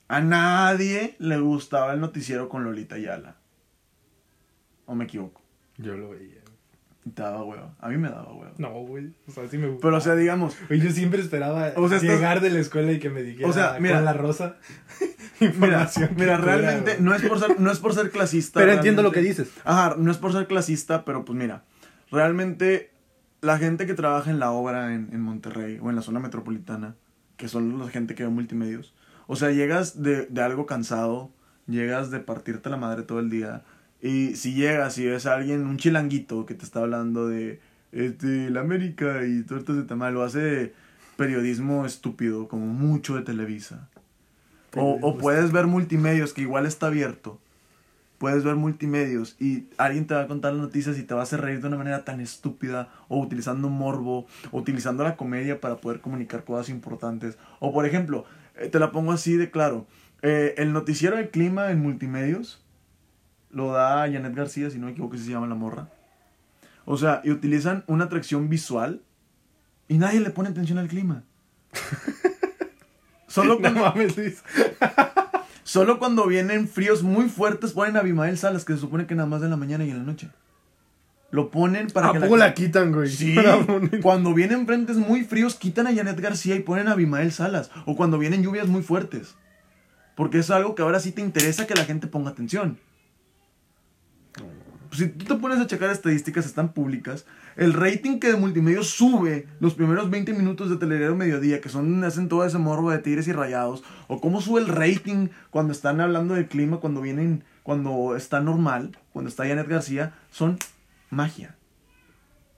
[0.09, 3.37] A nadie le gustaba el noticiero con Lolita Ayala.
[4.87, 5.41] ¿O me equivoco?
[5.79, 6.41] Yo lo veía.
[7.15, 7.75] Te daba hueva.
[7.81, 8.53] A mí me daba hueva.
[8.59, 9.15] No, güey.
[9.27, 9.81] O sea, sí me gusta.
[9.87, 12.99] Pero, o sea, digamos, yo siempre esperaba O sea, estás- llegar de la escuela y
[12.99, 14.57] que me dijera O sea, mira- con la rosa
[15.41, 16.11] mira, información.
[16.17, 17.03] mira cultura, realmente güey.
[17.05, 18.61] no es, por ser, no es por ser clasista.
[18.61, 19.49] Pero entiendo lo que dices.
[19.65, 21.65] Ajá, no es por ser clasista, pero pues mira,
[22.11, 22.91] realmente
[23.41, 26.97] la gente que trabaja en la obra en, en Monterrey o en la zona metropolitana,
[27.37, 28.95] que son la gente que ve multimedios,
[29.27, 31.31] o sea, llegas de, de algo cansado,
[31.67, 33.63] llegas de partirte la madre todo el día,
[34.03, 37.61] y si llegas y ves a alguien, un chilanguito que te está hablando de
[37.93, 40.73] este, la América y tortas de tamal, lo hace
[41.17, 43.89] periodismo estúpido, como mucho de Televisa.
[44.77, 47.41] O, o puedes ver multimedios, que igual está abierto.
[48.21, 51.23] Puedes ver multimedios y alguien te va a contar las noticias y te va a
[51.23, 55.79] hacer reír de una manera tan estúpida, o utilizando morbo, o utilizando la comedia para
[55.79, 57.39] poder comunicar cosas importantes.
[57.61, 59.87] O por ejemplo, eh, te la pongo así de claro:
[60.21, 62.63] eh, el noticiero del clima en multimedios
[63.49, 65.89] lo da Janet García, si no me equivoco, si se llama la morra.
[66.85, 69.01] O sea, y utilizan una atracción visual
[69.89, 71.25] y nadie le pone atención al clima.
[73.29, 74.43] Solo No cuando, mames, Luis.
[75.71, 79.29] Solo cuando vienen fríos muy fuertes ponen a Abimael Salas, que se supone que nada
[79.29, 80.29] más en la mañana y en la noche.
[81.31, 83.09] Lo ponen para ¿A que poco la quitan, güey?
[83.09, 83.65] Sí, La
[84.03, 87.71] cuando vienen frentes muy fríos quitan a Janet García y ponen a Abimael Salas.
[87.87, 89.37] O cuando vienen lluvias muy fuertes.
[90.17, 92.77] Porque es algo que ahora sí te interesa que la gente ponga atención.
[94.91, 97.27] Si tú te pones a checar estadísticas, están públicas.
[97.61, 102.03] El rating que de multimedia sube los primeros 20 minutos de Telediario Mediodía, que son
[102.05, 103.85] hacen todo ese morbo de tigres y rayados.
[104.09, 108.97] O cómo sube el rating cuando están hablando del clima, cuando vienen, cuando está normal,
[109.13, 110.57] cuando está Janet García, son
[111.11, 111.55] magia.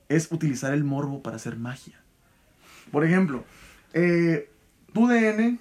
[0.09, 2.01] Es utilizar el morbo para hacer magia.
[2.93, 3.43] Por ejemplo,
[3.95, 4.51] eh,
[4.93, 5.59] TUDN,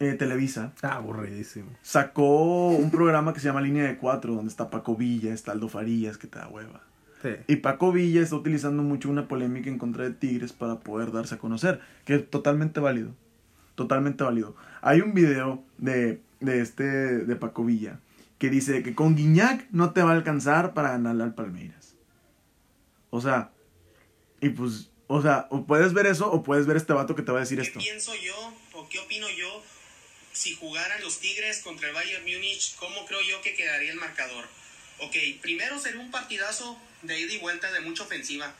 [0.00, 1.70] eh, Televisa, Ah, aburridísimo.
[1.80, 5.70] sacó un programa que se llama Línea de Cuatro, donde está Paco Villa, está Aldo
[5.70, 6.82] Farías, que te da hueva.
[7.24, 7.30] Sí.
[7.46, 11.36] Y Paco Villa está utilizando mucho una polémica en contra de Tigres para poder darse
[11.36, 13.14] a conocer, que es totalmente válido.
[13.76, 14.54] Totalmente válido.
[14.82, 17.98] Hay un video de, de este, de Paco Villa,
[18.38, 21.94] que dice que con Guiñac no te va a alcanzar para ganarle al Palmeiras.
[23.08, 23.52] O sea,
[24.42, 27.32] y pues, o sea, o puedes ver eso o puedes ver este vato que te
[27.32, 27.78] va a decir ¿Qué esto.
[27.80, 29.62] pienso yo o qué opino yo
[30.32, 32.76] si jugaran los Tigres contra el Bayern Múnich?
[32.76, 34.44] ¿Cómo creo yo que quedaría el marcador?
[35.00, 38.54] Ok, primero sería un partidazo de ida y vuelta de mucha ofensiva.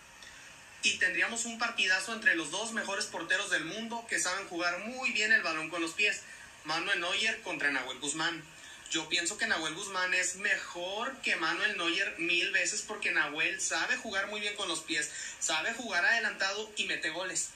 [0.82, 5.12] Y tendríamos un partidazo entre los dos mejores porteros del mundo que saben jugar muy
[5.12, 6.20] bien el balón con los pies.
[6.64, 8.42] Manuel Neuer contra Nahuel Guzmán.
[8.90, 13.96] Yo pienso que Nahuel Guzmán es mejor que Manuel Neuer mil veces porque Nahuel sabe
[13.96, 17.48] jugar muy bien con los pies, sabe jugar adelantado y mete goles.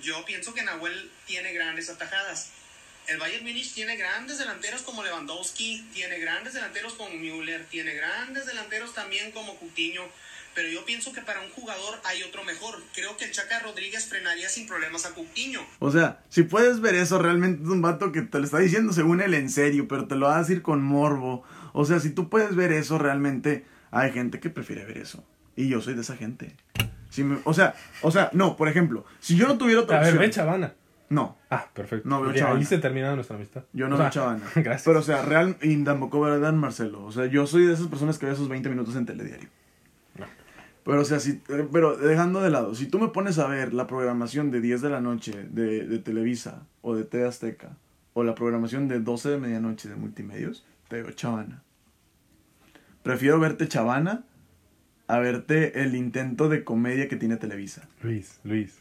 [0.00, 2.50] Yo pienso que Nahuel tiene grandes atajadas.
[3.08, 8.46] El Bayern Munich tiene grandes delanteros como Lewandowski, tiene grandes delanteros como Müller, tiene grandes
[8.46, 10.02] delanteros también como Coutinho,
[10.54, 12.80] pero yo pienso que para un jugador hay otro mejor.
[12.94, 15.60] Creo que el Chaca Rodríguez frenaría sin problemas a Coutinho.
[15.80, 18.92] O sea, si puedes ver eso, realmente es un vato que te lo está diciendo
[18.92, 21.44] según él en serio, pero te lo va a decir con morbo.
[21.72, 25.24] O sea, si tú puedes ver eso, realmente hay gente que prefiere ver eso.
[25.56, 26.54] Y yo soy de esa gente.
[27.10, 30.00] Si me- o sea, o sea, no, por ejemplo, si yo no tuviera otra A
[30.00, 30.22] ver, opción.
[30.22, 30.74] ve Chavana.
[31.10, 32.08] No, Ah, perfecto.
[32.08, 32.58] No veo Chavana.
[32.58, 33.64] Ahí se termina nuestra amistad.
[33.72, 34.44] yo no O sea, veo Chavana.
[34.54, 34.84] Gracias.
[34.84, 37.04] Pero o sea, real y tampoco veo a Dan Marcelo.
[37.04, 39.48] O sea, yo soy de esas personas que ve esos 20 minutos en telediario.
[40.16, 40.26] No.
[40.84, 43.74] Pero o sea, si, eh, pero dejando de lado, si tú me pones a ver
[43.74, 47.76] la programación de 10 de la noche de, de Televisa o de TV Azteca
[48.12, 51.62] o la programación de 12 de medianoche de multimedios, te veo Chavana.
[53.02, 54.22] Prefiero verte Chavana
[55.08, 57.88] a verte el intento de comedia que tiene Televisa.
[58.02, 58.79] Luis, Luis.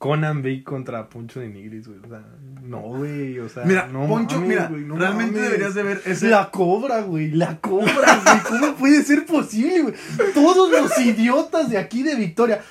[0.00, 1.98] Conan Big contra Poncho de Nigris, güey.
[2.02, 2.24] O sea,
[2.62, 3.38] no, güey.
[3.38, 5.50] O sea, Mira, no Poncho, mames, mira, güey, no realmente mames.
[5.50, 6.30] deberías de ver ese...
[6.30, 7.30] La cobra, güey.
[7.32, 7.92] La cobra,
[8.24, 8.38] güey.
[8.48, 9.94] ¿Cómo puede ser posible, güey?
[10.32, 12.62] Todos los idiotas de aquí de Victoria.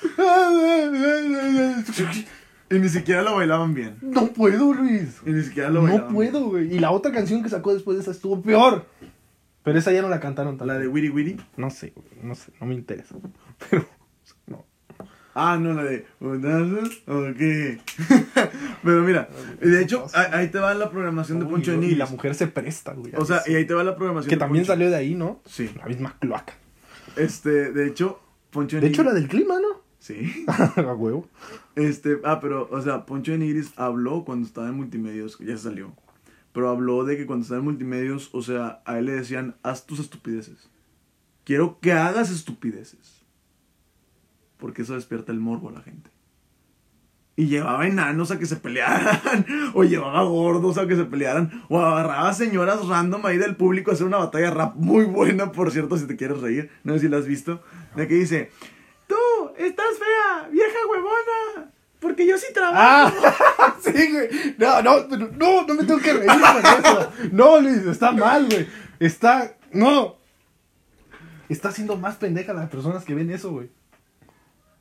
[2.68, 3.96] Y ni siquiera lo bailaban bien.
[4.02, 5.20] No puedo, Luis.
[5.24, 6.74] Y ni siquiera lo No bailaban puedo, güey.
[6.74, 8.86] Y la otra canción que sacó después de esa estuvo peor.
[9.62, 10.72] Pero esa ya no la cantaron tanto.
[10.72, 11.36] La de Wiri Wiri.
[11.56, 12.08] No sé, güey.
[12.24, 12.50] No sé.
[12.60, 13.14] No me interesa.
[13.70, 13.99] Pero No.
[15.34, 16.06] Ah, no, la de.
[16.18, 17.80] ¿Putazos o qué?
[18.82, 19.28] Pero mira,
[19.60, 22.94] de hecho, ahí te va la programación de Poncho de y la mujer se presta,
[22.94, 23.12] güey.
[23.16, 24.72] O sea, y ahí te va la programación Que de también Poncho.
[24.72, 25.40] salió de ahí, ¿no?
[25.46, 25.70] Sí.
[25.76, 26.54] La misma cloaca.
[27.16, 28.20] Este, de hecho,
[28.50, 29.80] Poncho de De hecho, la del clima, ¿no?
[30.00, 30.44] Sí.
[30.76, 31.28] A huevo.
[31.76, 35.92] Este, ah, pero, o sea, Poncho de Nigris habló cuando estaba en multimedios, ya salió.
[36.52, 39.86] Pero habló de que cuando estaba en multimedios, o sea, a él le decían, haz
[39.86, 40.68] tus estupideces.
[41.44, 43.19] Quiero que hagas estupideces.
[44.60, 46.10] Porque eso despierta el morbo a la gente.
[47.36, 51.80] Y llevaba enanos a que se pelearan, o llevaba gordos a que se pelearan, o
[51.80, 55.96] agarraba señoras random ahí del público a hacer una batalla rap muy buena, por cierto,
[55.96, 56.70] si te quieres reír.
[56.84, 57.62] No sé si la has visto.
[57.96, 58.50] De que dice,
[59.06, 59.16] tú,
[59.56, 62.78] estás fea, vieja huevona, porque yo sí trabajo.
[62.78, 63.76] ¡Ah!
[63.80, 64.28] sí, güey.
[64.58, 67.12] No, no, no, no me tengo que reír con eso.
[67.32, 68.66] No, Luis, está mal, güey.
[68.98, 69.56] Está.
[69.72, 70.16] No.
[71.48, 73.70] Está haciendo más pendeja las personas que ven eso, güey.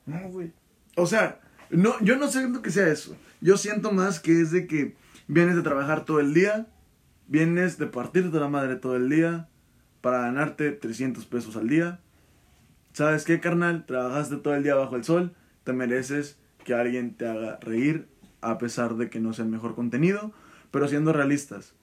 [0.09, 0.51] No, güey.
[0.95, 1.39] O sea,
[1.69, 3.15] no, yo no siento que sea eso.
[3.41, 4.95] Yo siento más que es de que
[5.27, 6.67] vienes de trabajar todo el día,
[7.27, 9.47] vienes de partirte la madre todo el día
[10.01, 11.99] para ganarte 300 pesos al día.
[12.93, 13.85] ¿Sabes qué, carnal?
[13.85, 18.07] Trabajaste todo el día bajo el sol, te mereces que alguien te haga reír
[18.41, 20.33] a pesar de que no sea el mejor contenido,
[20.71, 21.73] pero siendo realistas.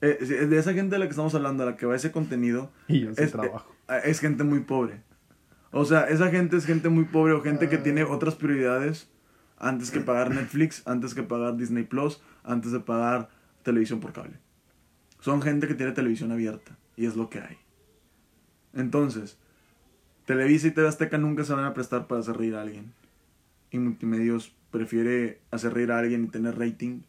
[0.00, 2.70] Eh, de esa gente de la que estamos hablando, a la que va ese contenido,
[2.88, 3.74] Y yo sí es, trabajo.
[3.88, 5.02] eh, es gente muy pobre.
[5.72, 9.08] O sea, esa gente es gente muy pobre o gente que tiene otras prioridades
[9.58, 13.30] antes que pagar Netflix, antes que pagar Disney Plus, antes de pagar
[13.62, 14.36] televisión por cable.
[15.20, 17.56] Son gente que tiene televisión abierta y es lo que hay.
[18.74, 19.38] Entonces,
[20.26, 22.92] Televisa y TV Azteca nunca se van a prestar para hacer reír a alguien.
[23.70, 27.00] Y Multimedios prefiere hacer reír a alguien y tener rating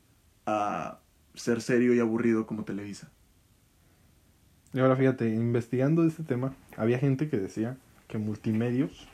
[0.45, 0.99] a
[1.33, 3.09] ser serio y aburrido como Televisa.
[4.73, 7.77] Y ahora fíjate, investigando este tema, había gente que decía
[8.13, 9.07] que multimedios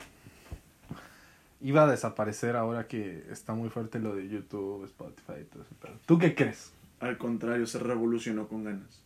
[1.62, 5.74] iba a desaparecer ahora que está muy fuerte lo de YouTube, Spotify y todo eso.
[5.80, 5.94] pedo.
[6.04, 6.74] ¿Tú qué crees?
[7.00, 9.02] Al contrario, se revolucionó con ganas.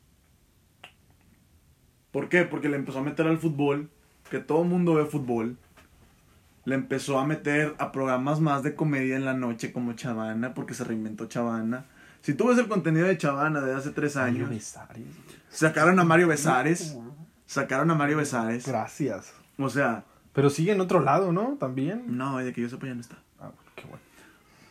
[2.10, 2.42] ¿Por qué?
[2.42, 3.88] Porque le empezó a meter al fútbol,
[4.30, 5.58] que todo el mundo ve fútbol.
[6.64, 10.74] Le empezó a meter a programas más de comedia en la noche como Chavana, porque
[10.74, 11.86] se reinventó Chavana.
[12.20, 15.04] Si tú ves el contenido de Chavana de hace tres años, Besares.
[15.50, 16.98] sacaron a Mario Besares.
[17.46, 18.66] Sacaron a Mario Besares.
[18.66, 19.43] Gracias.
[19.58, 21.56] O sea, Pero sigue en otro lado, ¿no?
[21.58, 22.16] También.
[22.16, 23.16] no, de que yo sepa ya no está.
[23.38, 24.02] Ah, bueno, qué bueno.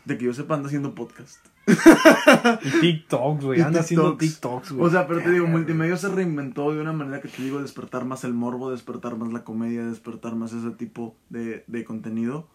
[0.06, 1.46] De que yo sepa anda haciendo podcast.
[1.66, 3.62] Y TikToks, güey.
[3.62, 4.34] Anda haciendo TikToks.
[4.34, 4.88] TikToks, güey.
[4.88, 8.04] O sea, pero te digo, Multimedia se reinventó de una manera que te digo, despertar
[8.04, 12.50] más el morbo, despertar más la comedia, despertar más ese tipo de, de contenido,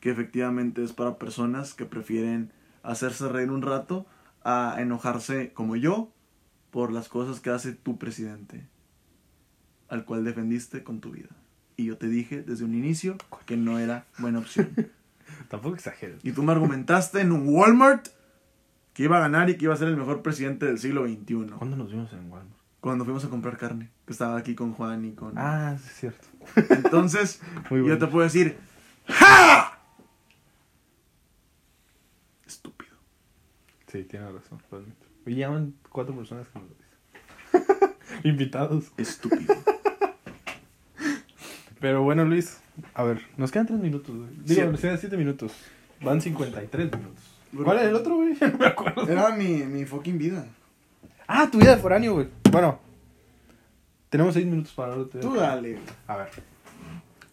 [0.00, 2.52] que efectivamente es para personas que prefieren
[2.82, 4.06] hacerse reír un rato
[4.42, 6.12] a enojarse como yo
[6.70, 8.68] por las cosas que hace tu presidente,
[9.88, 11.30] al cual defendiste con tu vida.
[11.80, 13.16] Y yo te dije desde un inicio
[13.46, 14.68] que no era buena opción.
[15.48, 16.22] Tampoco exageres.
[16.22, 18.08] Y tú me argumentaste en un Walmart
[18.92, 21.46] que iba a ganar y que iba a ser el mejor presidente del siglo XXI.
[21.56, 22.54] ¿Cuándo nos vimos en Walmart?
[22.82, 25.38] Cuando fuimos a comprar carne, que estaba aquí con Juan y con...
[25.38, 26.28] Ah, sí, es cierto.
[26.74, 28.58] Entonces, Muy yo te puedo decir,
[29.06, 29.78] ¡Ja!
[32.46, 32.92] Estúpido.
[33.86, 35.06] Sí, tiene razón, realmente.
[35.24, 37.96] Y llaman cuatro personas que nos lo dicen.
[38.30, 38.92] Invitados.
[38.98, 39.54] Estúpido.
[41.80, 42.60] Pero bueno, Luis,
[42.94, 44.28] a ver, nos quedan tres minutos, güey.
[44.44, 45.52] Digo, nos quedan siete minutos.
[46.02, 47.24] Van 53 minutos.
[47.52, 47.64] Bueno.
[47.64, 48.34] ¿Cuál es el otro, güey?
[48.40, 49.08] No me acuerdo.
[49.08, 50.46] Era mi, mi fucking vida.
[51.26, 52.28] Ah, tu vida de foráneo, güey.
[52.50, 52.78] Bueno,
[54.08, 55.78] tenemos seis minutos para hablar de Tú dale.
[56.06, 56.28] A ver,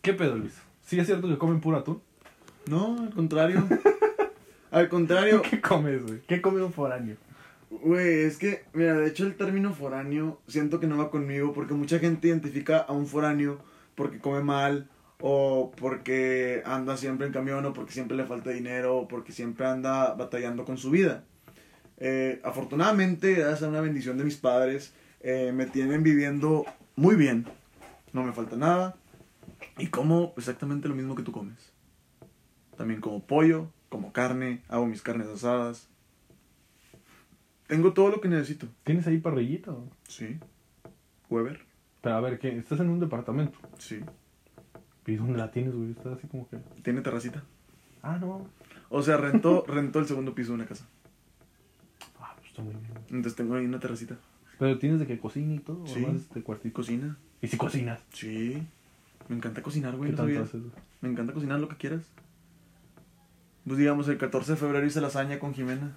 [0.01, 0.53] ¿qué pedo, Luis?
[0.85, 2.01] ¿Sí es cierto que comen puro atún?
[2.67, 3.67] No, al contrario.
[4.71, 5.41] al contrario.
[5.41, 6.21] ¿Qué comes, güey?
[6.27, 7.17] ¿Qué come un foráneo?
[7.69, 11.73] Güey, es que, mira, de hecho el término foráneo siento que no va conmigo porque
[11.73, 13.59] mucha gente identifica a un foráneo
[13.97, 14.87] porque come mal
[15.19, 19.65] o porque anda siempre en camión o porque siempre le falta dinero o porque siempre
[19.65, 21.23] anda batallando con su vida.
[21.97, 26.63] Eh, afortunadamente, gracias a una bendición de mis padres, eh, me tienen viviendo
[26.95, 27.47] muy bien.
[28.13, 28.95] No me falta nada.
[29.79, 31.73] Y como exactamente lo mismo que tú comes.
[32.77, 35.89] También como pollo, como carne, hago mis carnes asadas.
[37.65, 38.67] Tengo todo lo que necesito.
[38.83, 39.71] ¿Tienes ahí parrillita?
[39.71, 39.89] o?
[40.07, 40.37] Sí.
[41.31, 41.65] Weber.
[42.01, 42.57] Pero a ver, ¿qué?
[42.57, 43.57] ¿Estás en un departamento?
[43.77, 43.99] Sí.
[45.05, 45.91] ¿Y dónde la tienes, güey?
[45.91, 46.57] Estás así como que...
[46.83, 47.43] Tiene terracita.
[48.01, 48.47] Ah, no.
[48.89, 50.85] O sea, rentó, rentó el segundo piso de una casa.
[52.19, 52.85] Ah, pues está muy bien.
[53.09, 54.15] Entonces tengo ahí una terracita.
[54.59, 56.03] Pero tienes de que cocina y todo, Sí.
[56.03, 56.75] o más de cuartito.
[56.75, 57.17] Cocina.
[57.41, 57.99] ¿Y si cocinas?
[58.11, 58.61] Sí.
[59.29, 60.09] Me encanta cocinar, güey.
[60.11, 60.61] ¿Qué no tanto haces?
[61.01, 62.01] Me encanta cocinar lo que quieras.
[63.65, 65.95] Pues digamos, el 14 de febrero hice lasaña con Jimena.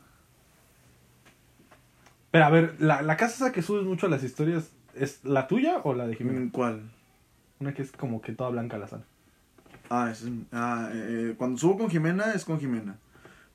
[2.31, 5.47] Pero a ver, la, la casa esa que subes mucho a las historias, ¿es la
[5.47, 6.39] tuya o la de Jimena?
[6.39, 6.91] ¿En ¿Cuál?
[7.59, 9.05] Una que es como que toda blanca la sal.
[9.91, 12.99] Ah, es- ah, eh, cuando subo con Jimena es con Jimena.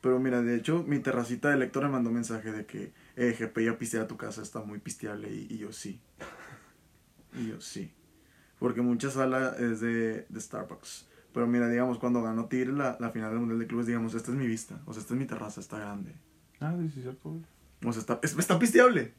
[0.02, 3.36] Pero mira, de hecho, mi terracita de lector me mandó un mensaje de que, eh,
[3.40, 5.34] GP ya pistea tu casa, está muy pisteable.
[5.34, 6.00] Y, y yo sí.
[7.38, 7.92] Y yo sí.
[8.60, 11.08] Porque mucha sala es de, de Starbucks.
[11.34, 14.32] Pero mira, digamos, cuando ganó Tigre la, la final del Mundial de Clubes, digamos, esta
[14.32, 14.80] es mi vista.
[14.86, 16.14] O sea, esta es mi terraza, está grande.
[16.62, 17.36] Ah, sí, sí, cierto.
[17.84, 19.14] O sea, está, es- está pisteable.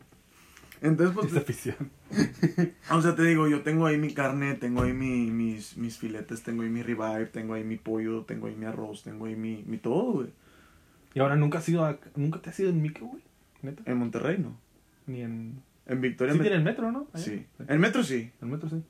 [0.86, 1.90] Entonces, pues, Esta afición.
[2.90, 6.42] o sea, te digo, yo tengo ahí mi carne, tengo ahí mi- mis, mis filetes,
[6.42, 9.64] tengo ahí mi ribeye, tengo ahí mi pollo, tengo ahí mi arroz, tengo ahí mi,
[9.66, 10.28] mi todo, güey.
[11.14, 13.22] Y ahora nunca has ido a, nunca te has ido en micro, güey.
[13.62, 13.82] Neta.
[13.90, 14.56] En Monterrey, ¿no?
[15.06, 15.62] Ni en.
[15.86, 16.34] En Victoria.
[16.34, 17.06] Sí tiene el metro, ¿no?
[17.12, 17.24] Allá.
[17.24, 17.46] Sí.
[17.68, 18.30] En metro sí.
[18.42, 18.82] El metro sí.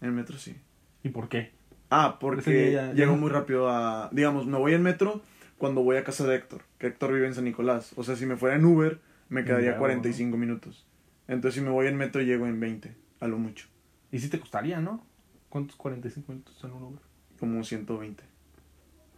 [0.00, 0.56] En metro sí.
[1.02, 1.52] ¿Y por qué?
[1.90, 4.08] Ah, porque ya- llego ya- muy rápido a...
[4.12, 5.22] Digamos, me voy en metro
[5.58, 6.62] cuando voy a casa de Héctor.
[6.78, 7.92] Que Héctor vive en San Nicolás.
[7.96, 10.86] O sea, si me fuera en Uber, me quedaría Ya, 45 minutos.
[11.30, 12.94] Entonces, si me voy en metro, llego en 20.
[13.20, 13.66] A lo mucho.
[14.10, 15.04] Y sí te costaría, ¿no?
[15.48, 17.00] ¿Cuántos 45 minutos en un Uber?
[17.38, 18.22] Como 120.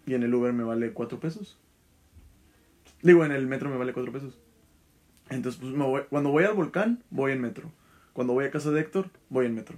[0.06, 1.58] Y en el Uber me vale 4 pesos.
[3.02, 4.38] Digo, en el metro me vale 4 pesos.
[5.30, 7.70] Entonces, pues me voy- cuando voy al volcán, voy en metro.
[8.12, 9.76] Cuando voy a casa de Héctor, voy en metro.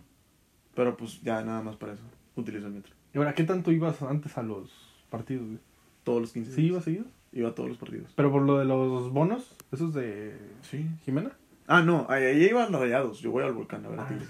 [0.74, 2.02] Pero pues ya nada más para eso.
[2.34, 2.92] Utilizo el metro.
[3.14, 4.70] ¿Y ahora qué tanto ibas antes a los
[5.08, 5.58] partidos, güey?
[6.02, 7.04] Todos los 15 ¿Sí ibas seguido?
[7.32, 8.12] Iba a todos los partidos.
[8.16, 10.86] Pero por lo de los bonos, esos de Sí.
[11.04, 11.30] Jimena.
[11.66, 13.20] Ah, no, ahí ahí iba a los rayados.
[13.20, 14.28] Yo voy al volcán a ver a Tigres.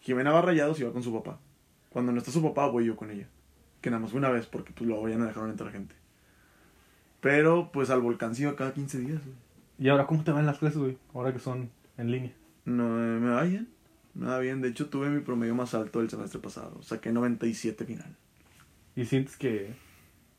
[0.00, 1.38] Jimena va a rayados y va con su papá.
[1.90, 3.28] Cuando no está su papá, voy yo con ella.
[3.80, 5.94] Que nada más fue una vez porque pues luego ya no dejaron entrar gente.
[7.20, 9.24] Pero pues al volcán sí iba cada 15 días.
[9.24, 9.36] güey.
[9.78, 10.98] ¿Y ahora cómo te van las clases, güey?
[11.14, 12.32] Ahora que son en línea.
[12.64, 13.68] No, eh, me va bien.
[14.14, 14.60] Me va bien.
[14.60, 16.82] De hecho, tuve mi promedio más alto el semestre pasado.
[16.82, 18.16] Saqué 97 final.
[18.94, 19.74] ¿Y sientes que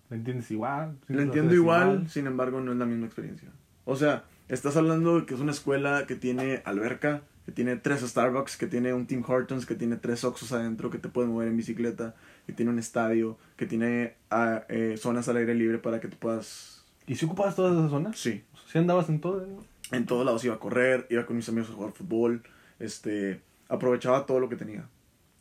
[0.09, 0.97] lo entiendes igual?
[1.01, 3.49] Lo ¿Sientes entiendo las igual, clases sin embargo, no es la misma experiencia.
[3.85, 8.01] O sea, estás hablando de que es una escuela que tiene alberca, que tiene tres
[8.01, 11.49] Starbucks, que tiene un Tim Hortons, que tiene tres Oxxos adentro, que te puedes mover
[11.49, 12.15] en bicicleta,
[12.45, 16.15] que tiene un estadio, que tiene ah, eh, zonas al aire libre para que te
[16.15, 16.83] puedas...
[17.05, 18.17] ¿Y si ocupabas todas esas zonas?
[18.17, 19.45] Sí, O sea, ¿Sí andabas en todo?
[19.91, 22.43] en todos lados iba a correr, iba con mis amigos a jugar fútbol,
[22.79, 24.87] este, aprovechaba todo lo que tenía.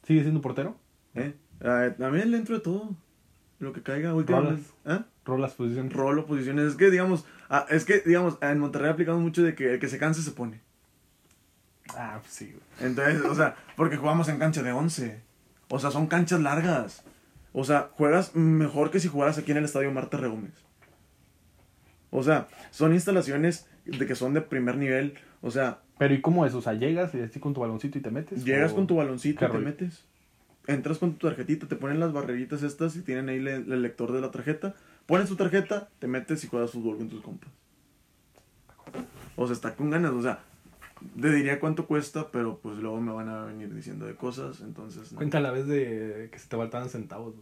[0.07, 0.77] ¿Sigues siendo portero?
[1.15, 1.35] ¿eh?
[1.61, 2.95] Ah, también le entro de todo,
[3.63, 4.63] lo que caiga últimamente.
[4.85, 5.01] ¿Eh?
[5.25, 5.93] ¿Rolas posiciones?
[5.93, 6.73] rolo, posiciones.
[6.73, 9.89] Es que, digamos, ah, es que, digamos, en Monterrey aplicamos mucho de que el que
[9.89, 10.61] se canse se pone.
[11.97, 12.91] Ah, pues sí, güey.
[12.91, 15.21] Entonces, o sea, porque jugamos en cancha de 11.
[15.69, 17.05] O sea, son canchas largas.
[17.53, 20.53] O sea, juegas mejor que si jugaras aquí en el estadio Marta Gómez.
[22.11, 25.15] O sea, son instalaciones de que son de primer nivel.
[25.41, 26.55] O sea, Pero ¿y cómo es?
[26.55, 28.45] O sea, llegas y así con tu baloncito y te metes.
[28.45, 30.05] llegas ¿O con tu baloncito y te metes.
[30.67, 34.13] Entras con tu tarjetita, te ponen las barreritas estas y tienen ahí le- el lector
[34.13, 34.75] de la tarjeta.
[35.07, 37.51] Pones tu tarjeta, te metes y juegas fútbol con tus compas.
[39.37, 40.13] O sea, está con ganas.
[40.13, 40.41] O sea,
[41.21, 44.61] te diría cuánto cuesta, pero pues luego me van a venir diciendo de cosas.
[44.61, 45.19] Entonces, no.
[45.19, 47.35] Cuenta la vez de que se te faltaban centavos.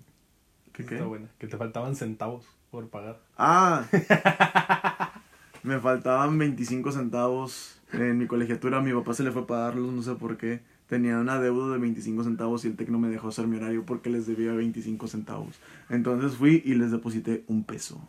[0.73, 0.95] ¿Qué, qué?
[0.95, 1.29] Está buena.
[1.39, 3.21] Que te faltaban centavos por pagar.
[3.37, 3.85] Ah,
[5.63, 8.79] me faltaban 25 centavos en mi colegiatura.
[8.79, 10.61] A mi papá se le fue a pagarlos, no sé por qué.
[10.91, 13.87] Tenía una deuda de 25 centavos y el TEC no me dejó hacer mi horario
[13.87, 15.59] porque les debía 25 centavos.
[15.89, 18.07] Entonces fui y les deposité un peso.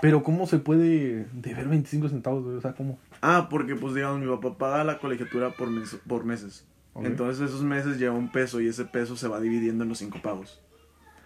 [0.00, 2.46] Pero ¿cómo se puede deber 25 centavos?
[2.46, 2.98] O sea, ¿cómo?
[3.20, 6.64] Ah, porque pues digamos, mi papá paga la colegiatura por, mes- por meses.
[6.94, 10.18] Entonces esos meses lleva un peso y ese peso se va dividiendo en los cinco
[10.22, 10.60] pagos.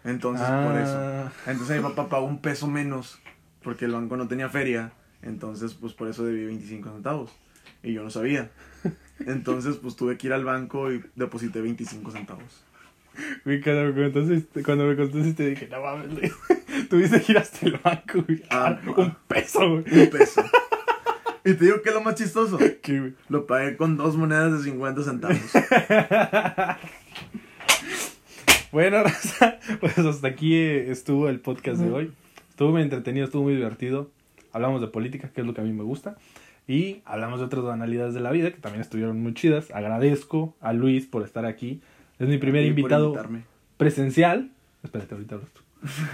[0.05, 0.97] Entonces por eso.
[0.99, 3.19] Ah, Entonces mi papá pagó un peso menos
[3.63, 4.93] porque el banco no tenía feria.
[5.23, 7.33] Entonces pues por eso debí 25 centavos.
[7.87, 8.51] Y yo no sabía.
[9.21, 12.65] Entonces pues tuve que ir al banco y deposité 25 centavos.
[13.45, 16.33] Güey, cuando me contaste, cuando me contaste te dije, no mames.
[16.91, 18.43] Tuviste que ir hasta el banco, güey.
[18.51, 19.85] Ah, un peso, güey.
[20.03, 20.45] Un peso.
[21.45, 22.59] Y te digo que es lo más chistoso.
[23.29, 25.39] Lo pagué con dos monedas de 50 centavos.
[28.73, 32.13] Bueno, raza, pues hasta aquí eh, estuvo el podcast de hoy.
[32.51, 34.11] Estuvo muy entretenido, estuvo muy divertido.
[34.53, 36.19] Hablamos de política, que es lo que a mí me gusta.
[36.69, 39.71] Y hablamos de otras banalidades de la vida, que también estuvieron muy chidas.
[39.71, 41.81] Agradezco a Luis por estar aquí.
[42.19, 43.13] Es mi primer Y invitado
[43.77, 44.51] presencial.
[44.83, 45.61] Espérate, ahorita hablas tú.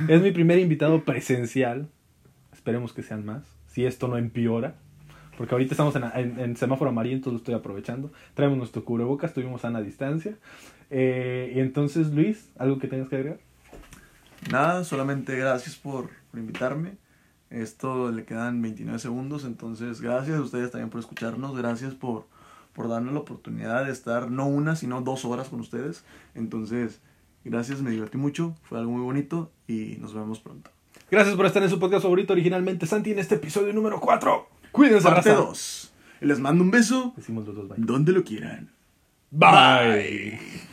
[0.09, 1.89] Es mi primer invitado presencial.
[2.53, 3.45] Esperemos que sean más.
[3.67, 4.75] Si esto no empeora.
[5.39, 8.13] Porque ahorita estamos en, en- en semáforo amarillo, entonces lo estoy aprovechando.
[8.35, 10.35] Traemos nuestro cubrebocas, estuvimos a una distancia.
[10.91, 13.39] Eh, y entonces, Luis, ¿algo que tengas que agregar?
[14.51, 16.93] Nada, solamente gracias por, por invitarme.
[17.53, 22.27] Esto le quedan 29 segundos, entonces gracias a ustedes también por escucharnos, gracias por,
[22.73, 26.03] por darnos la oportunidad de estar no una, sino dos horas con ustedes.
[26.35, 27.01] Entonces,
[27.45, 30.71] gracias, me divertí mucho, fue algo muy bonito y nos vemos pronto.
[31.11, 34.49] Gracias por estar en su podcast favorito originalmente, Santi, en este episodio número 4.
[34.73, 35.43] Cuídense, Parte raza.
[35.43, 35.93] 2.
[36.23, 37.77] Les mando un beso Decimos los dos, bye.
[37.79, 38.71] donde lo quieran.
[39.31, 40.72] Bye.